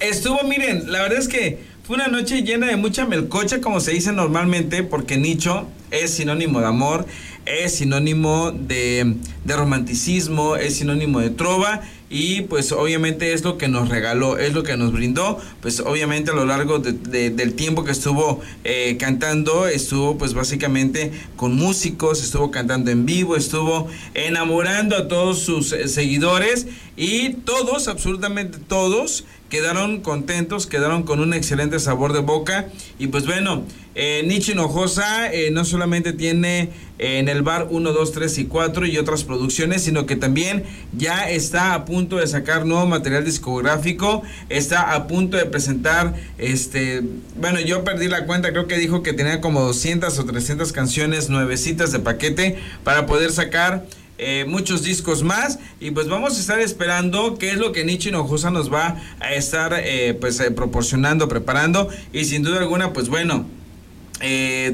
Estuvo, 0.01 0.43
miren, 0.45 0.91
la 0.93 1.03
verdad 1.03 1.19
es 1.19 1.29
que 1.29 1.61
fue 1.85 1.97
una 1.97 2.09
noche 2.09 2.43
llena 2.43 2.67
de 2.69 2.77
mucha 2.77 3.05
melcocha, 3.07 3.61
como 3.61 3.79
se 3.81 3.93
dice 3.93 4.13
normalmente, 4.13 4.83
porque 4.83 5.17
Nicho 5.19 5.67
es 5.91 6.13
sinónimo 6.13 6.61
de 6.61 6.67
amor, 6.67 7.07
es 7.47 7.77
sinónimo 7.77 8.53
de, 8.53 9.17
de 9.45 9.57
romanticismo, 9.57 10.57
es 10.57 10.77
sinónimo 10.77 11.21
de 11.21 11.31
trova. 11.31 11.83
Y 12.11 12.43
pues 12.43 12.71
obviamente 12.71 13.33
es 13.33 13.43
lo 13.43 13.59
que 13.59 13.67
nos 13.67 13.89
regaló, 13.89 14.39
es 14.39 14.53
lo 14.55 14.63
que 14.63 14.77
nos 14.77 14.93
brindó. 14.93 15.41
Pues 15.61 15.81
obviamente 15.81 16.31
a 16.31 16.35
lo 16.35 16.45
largo 16.47 16.79
de- 16.79 16.93
de- 16.93 17.31
del 17.31 17.55
tiempo 17.55 17.83
que 17.85 17.91
estuvo 17.91 18.41
eh, 18.63 18.97
cantando, 19.01 19.67
estuvo 19.67 20.17
pues 20.17 20.33
básicamente 20.33 21.11
con 21.35 21.57
músicos, 21.57 22.23
estuvo 22.23 22.53
cantando 22.53 22.93
en 22.93 23.05
vivo, 23.05 23.35
estuvo 23.37 23.89
enamorando 24.15 24.97
a 24.97 25.09
todos 25.09 25.41
sus 25.41 25.73
eh, 25.73 25.89
seguidores 25.89 26.69
y 26.97 27.31
todos, 27.31 27.89
absolutamente 27.89 28.59
todos, 28.59 29.25
quedaron 29.49 30.01
contentos, 30.01 30.67
quedaron 30.67 31.03
con 31.03 31.21
un 31.21 31.35
excelente 31.35 31.79
sabor 31.79 32.13
de 32.13 32.21
boca. 32.21 32.67
Y 32.99 33.09
pues 33.09 33.27
bueno, 33.27 33.65
eh, 33.95 34.23
Nicho 34.27 34.53
Hinojosa 34.53 35.33
eh, 35.33 35.51
no 35.53 35.65
solamente 35.65 36.13
tiene 36.13 36.71
eh, 36.99 37.19
en 37.19 37.29
el 37.29 37.43
bar 37.43 37.69
1, 37.71 37.93
2, 37.93 38.13
3 38.13 38.39
y 38.39 38.45
4 38.47 38.87
y 38.87 38.99
otras 38.99 39.23
producciones, 39.23 39.83
sino 39.83 40.07
que 40.07 40.17
también 40.17 40.65
ya 40.97 41.31
está 41.31 41.75
a 41.75 41.85
punto 41.85 42.17
de 42.17 42.27
sacar 42.27 42.67
nuevo 42.67 42.87
material 42.87 43.25
discográfico, 43.25 44.23
está 44.49 44.95
a 44.95 45.07
punto 45.07 45.37
de 45.37 45.45
presentar, 45.47 46.15
este, 46.39 47.03
bueno, 47.37 47.61
yo 47.61 47.85
perdí 47.85 48.09
la 48.09 48.27
cuenta, 48.27 48.51
creo 48.51 48.67
que 48.67 48.79
dijo 48.79 49.03
que 49.05 49.13
tenía 49.13 49.41
como 49.41 49.61
200 49.61 50.19
o 50.19 50.25
300 50.25 50.73
canciones 50.73 51.31
nuevecitas 51.31 51.93
de 51.93 52.01
paquete 52.01 52.59
para 52.83 53.07
poder 53.07 53.31
sacar 53.31 53.85
eh, 54.17 54.45
muchos 54.47 54.83
discos 54.83 55.23
más 55.25 55.59
y 55.81 55.91
pues 55.91 56.09
vamos 56.09 56.37
a 56.37 56.41
estar 56.41 56.61
esperando 56.61 57.37
qué 57.37 57.51
es 57.51 57.57
lo 57.57 57.73
que 57.73 57.85
Nicho 57.85 58.11
Hinojosa 58.11 58.51
nos 58.51 58.73
va 58.73 59.01
a 59.19 59.35
estar 59.35 59.75
eh, 59.77 60.15
pues 60.15 60.39
eh, 60.39 60.53
proporcionando, 60.53 61.27
preparando 61.27 61.89
y 62.13 62.25
sin 62.25 62.45
duda 62.45 62.59
alguna 62.59 62.93
pues 62.93 63.09
bueno 63.09 63.47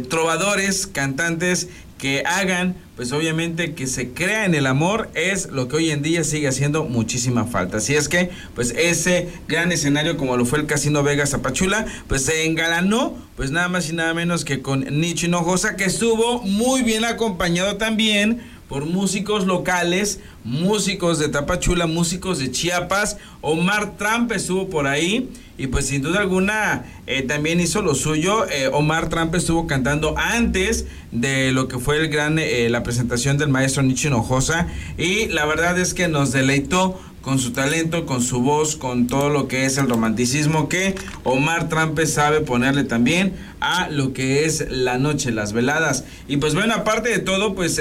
trovadores, 0.09 0.87
cantantes 0.87 1.69
que 2.01 2.23
hagan, 2.25 2.77
pues 2.97 3.13
obviamente 3.13 3.75
que 3.75 3.87
se 3.87 4.11
crea 4.11 4.47
en 4.47 4.55
el 4.55 4.67
amor 4.67 5.11
es 5.15 5.51
lo 5.51 5.69
que 5.69 5.77
hoy 5.77 5.91
en 5.91 6.03
día 6.03 6.25
sigue 6.25 6.49
haciendo 6.49 6.85
muchísima 6.85 7.45
falta. 7.45 7.77
Así 7.77 7.95
es 7.95 8.09
que, 8.09 8.31
pues 8.55 8.75
ese 8.77 9.29
gran 9.49 9.71
escenario 9.71 10.17
como 10.17 10.37
lo 10.37 10.47
fue 10.47 10.61
el 10.61 10.67
Casino 10.67 11.03
Vegas 11.03 11.31
Zapachula, 11.31 11.85
pues 12.09 12.25
se 12.25 12.47
engalanó, 12.47 13.17
pues 13.37 13.51
nada 13.51 13.69
más 13.69 13.91
y 13.91 13.93
nada 13.93 14.15
menos 14.15 14.45
que 14.45 14.63
con 14.63 14.81
Nicho 15.01 15.27
Hinojosa, 15.27 15.77
que 15.77 15.85
estuvo 15.85 16.43
muy 16.43 16.83
bien 16.83 17.05
acompañado 17.05 17.77
también 17.77 18.41
por 18.71 18.87
músicos 18.87 19.49
locales, 19.49 20.21
músicos 20.45 21.19
de 21.19 21.29
Tapachula, 21.29 21.89
músicos 21.89 22.39
de 22.39 22.53
Chiapas. 22.53 23.17
Omar 23.41 23.97
Trump 23.97 24.31
estuvo 24.31 24.71
por 24.71 24.87
ahí 24.87 25.29
y 25.59 25.67
pues 25.67 25.89
sin 25.89 26.03
duda 26.03 26.21
alguna 26.21 26.85
eh, 27.09 27.23
también 27.23 27.59
hizo 27.59 27.83
lo 27.83 27.97
suyo. 27.97 28.47
Eh, 28.49 28.71
Omar 28.73 29.09
Trump 29.09 29.35
estuvo 29.35 29.67
cantando 29.67 30.15
antes 30.17 30.87
de 31.11 31.51
lo 31.51 31.67
que 31.67 31.81
fue 31.81 31.97
el 31.97 32.09
gran, 32.11 32.39
eh, 32.39 32.69
la 32.71 32.85
presentación 32.85 33.39
del 33.39 33.49
maestro 33.49 33.83
Nicho 33.83 34.07
Hinojosa 34.07 34.69
y 34.97 35.27
la 35.27 35.47
verdad 35.47 35.77
es 35.77 35.93
que 35.93 36.07
nos 36.07 36.31
deleitó 36.31 36.97
con 37.23 37.41
su 37.41 37.51
talento, 37.51 38.07
con 38.07 38.23
su 38.23 38.41
voz, 38.41 38.77
con 38.77 39.09
todo 39.09 39.31
lo 39.31 39.49
que 39.49 39.67
es 39.67 39.79
el 39.79 39.89
romanticismo 39.89 40.69
que 40.69 40.95
Omar 41.25 41.69
Trampe 41.69 42.07
sabe 42.07 42.41
ponerle 42.41 42.85
también 42.85 43.35
a 43.61 43.91
lo 43.91 44.13
que 44.13 44.45
es 44.47 44.65
la 44.71 44.97
noche, 44.97 45.33
las 45.33 45.53
veladas. 45.53 46.05
Y 46.29 46.37
pues 46.37 46.55
bueno, 46.55 46.73
aparte 46.73 47.11
de 47.11 47.19
todo, 47.19 47.55
pues 47.55 47.79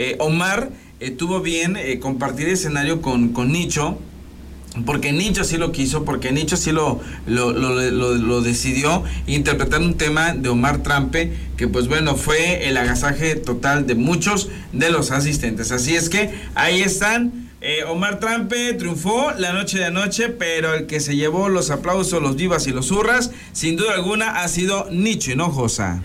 eh, 0.00 0.16
Omar 0.18 0.70
tuvo 1.18 1.40
bien 1.40 1.76
eh, 1.76 1.98
compartir 1.98 2.48
escenario 2.48 3.00
con, 3.02 3.28
con 3.32 3.52
Nicho. 3.52 3.98
Porque 4.86 5.10
Nicho 5.10 5.42
sí 5.42 5.56
lo 5.56 5.72
quiso, 5.72 6.04
porque 6.04 6.30
Nicho 6.30 6.56
sí 6.56 6.70
lo, 6.70 7.00
lo- 7.26 7.52
lo 7.52 8.40
decidió 8.40 9.02
interpretar 9.26 9.80
un 9.80 9.94
tema 9.94 10.32
de 10.32 10.48
Omar 10.48 10.84
Trampe, 10.84 11.32
que 11.56 11.66
pues 11.66 11.88
bueno, 11.88 12.14
fue 12.14 12.68
el 12.68 12.76
agasaje 12.76 13.34
total 13.34 13.88
de 13.88 13.96
muchos 13.96 14.48
de 14.72 14.90
los 14.90 15.10
asistentes. 15.10 15.72
Así 15.72 15.96
es 15.96 16.08
que 16.08 16.30
ahí 16.54 16.82
están. 16.82 17.48
Eh, 17.62 17.82
Omar 17.88 18.20
Trampe 18.20 18.72
triunfó 18.74 19.32
la 19.36 19.52
noche 19.52 19.78
de 19.78 19.86
anoche, 19.86 20.28
pero 20.28 20.72
el 20.74 20.86
que 20.86 21.00
se 21.00 21.16
llevó 21.16 21.48
los 21.48 21.70
aplausos, 21.70 22.22
los 22.22 22.36
vivas 22.36 22.66
y 22.68 22.70
los 22.70 22.92
hurras, 22.92 23.32
sin 23.52 23.74
duda 23.76 23.94
alguna, 23.94 24.40
ha 24.42 24.46
sido 24.48 24.86
Nicho 24.92 25.32
Hinojosa. 25.32 26.00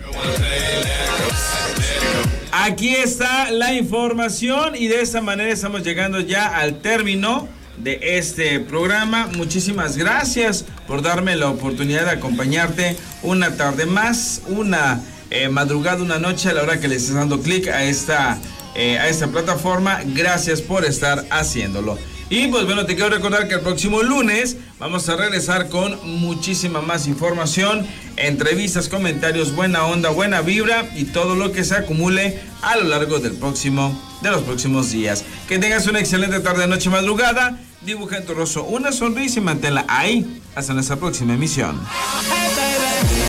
Aquí 2.52 2.94
está 2.94 3.50
la 3.50 3.74
información 3.74 4.76
y 4.76 4.88
de 4.88 5.00
esta 5.00 5.20
manera 5.20 5.50
estamos 5.50 5.82
llegando 5.82 6.20
ya 6.20 6.46
al 6.46 6.80
término 6.80 7.48
de 7.76 7.98
este 8.18 8.60
programa. 8.60 9.28
Muchísimas 9.36 9.96
gracias 9.96 10.64
por 10.86 11.02
darme 11.02 11.36
la 11.36 11.50
oportunidad 11.50 12.04
de 12.04 12.12
acompañarte 12.12 12.96
una 13.22 13.56
tarde 13.56 13.86
más, 13.86 14.42
una 14.48 15.00
eh, 15.30 15.48
madrugada, 15.48 16.02
una 16.02 16.18
noche 16.18 16.48
a 16.48 16.54
la 16.54 16.62
hora 16.62 16.80
que 16.80 16.88
le 16.88 16.96
estés 16.96 17.14
dando 17.14 17.40
clic 17.40 17.68
a 17.68 17.84
esta, 17.84 18.38
eh, 18.74 18.98
a 18.98 19.08
esta 19.08 19.26
plataforma. 19.28 20.00
Gracias 20.06 20.62
por 20.62 20.84
estar 20.84 21.24
haciéndolo. 21.30 21.98
Y 22.28 22.48
pues 22.48 22.66
bueno, 22.66 22.86
te 22.86 22.96
quiero 22.96 23.10
recordar 23.10 23.46
que 23.46 23.54
el 23.54 23.60
próximo 23.60 24.02
lunes 24.02 24.56
vamos 24.80 25.08
a 25.08 25.14
regresar 25.16 25.68
con 25.68 25.96
muchísima 26.18 26.80
más 26.80 27.06
información, 27.06 27.86
entrevistas, 28.16 28.88
comentarios, 28.88 29.54
buena 29.54 29.84
onda, 29.86 30.10
buena 30.10 30.40
vibra 30.40 30.90
y 30.96 31.04
todo 31.04 31.36
lo 31.36 31.52
que 31.52 31.62
se 31.62 31.76
acumule 31.76 32.40
a 32.62 32.76
lo 32.76 32.84
largo 32.84 33.20
del 33.20 33.34
próximo, 33.34 33.96
de 34.22 34.30
los 34.30 34.42
próximos 34.42 34.90
días. 34.90 35.24
Que 35.46 35.60
tengas 35.60 35.86
una 35.86 36.00
excelente 36.00 36.40
tarde, 36.40 36.66
noche, 36.66 36.90
madrugada. 36.90 37.60
Dibuja 37.82 38.16
en 38.16 38.26
tu 38.26 38.34
rostro 38.34 38.64
una 38.64 38.90
sonrisa 38.90 39.38
y 39.38 39.42
manténla 39.42 39.84
ahí 39.86 40.42
hasta 40.56 40.74
nuestra 40.74 40.96
próxima 40.96 41.34
emisión. 41.34 41.80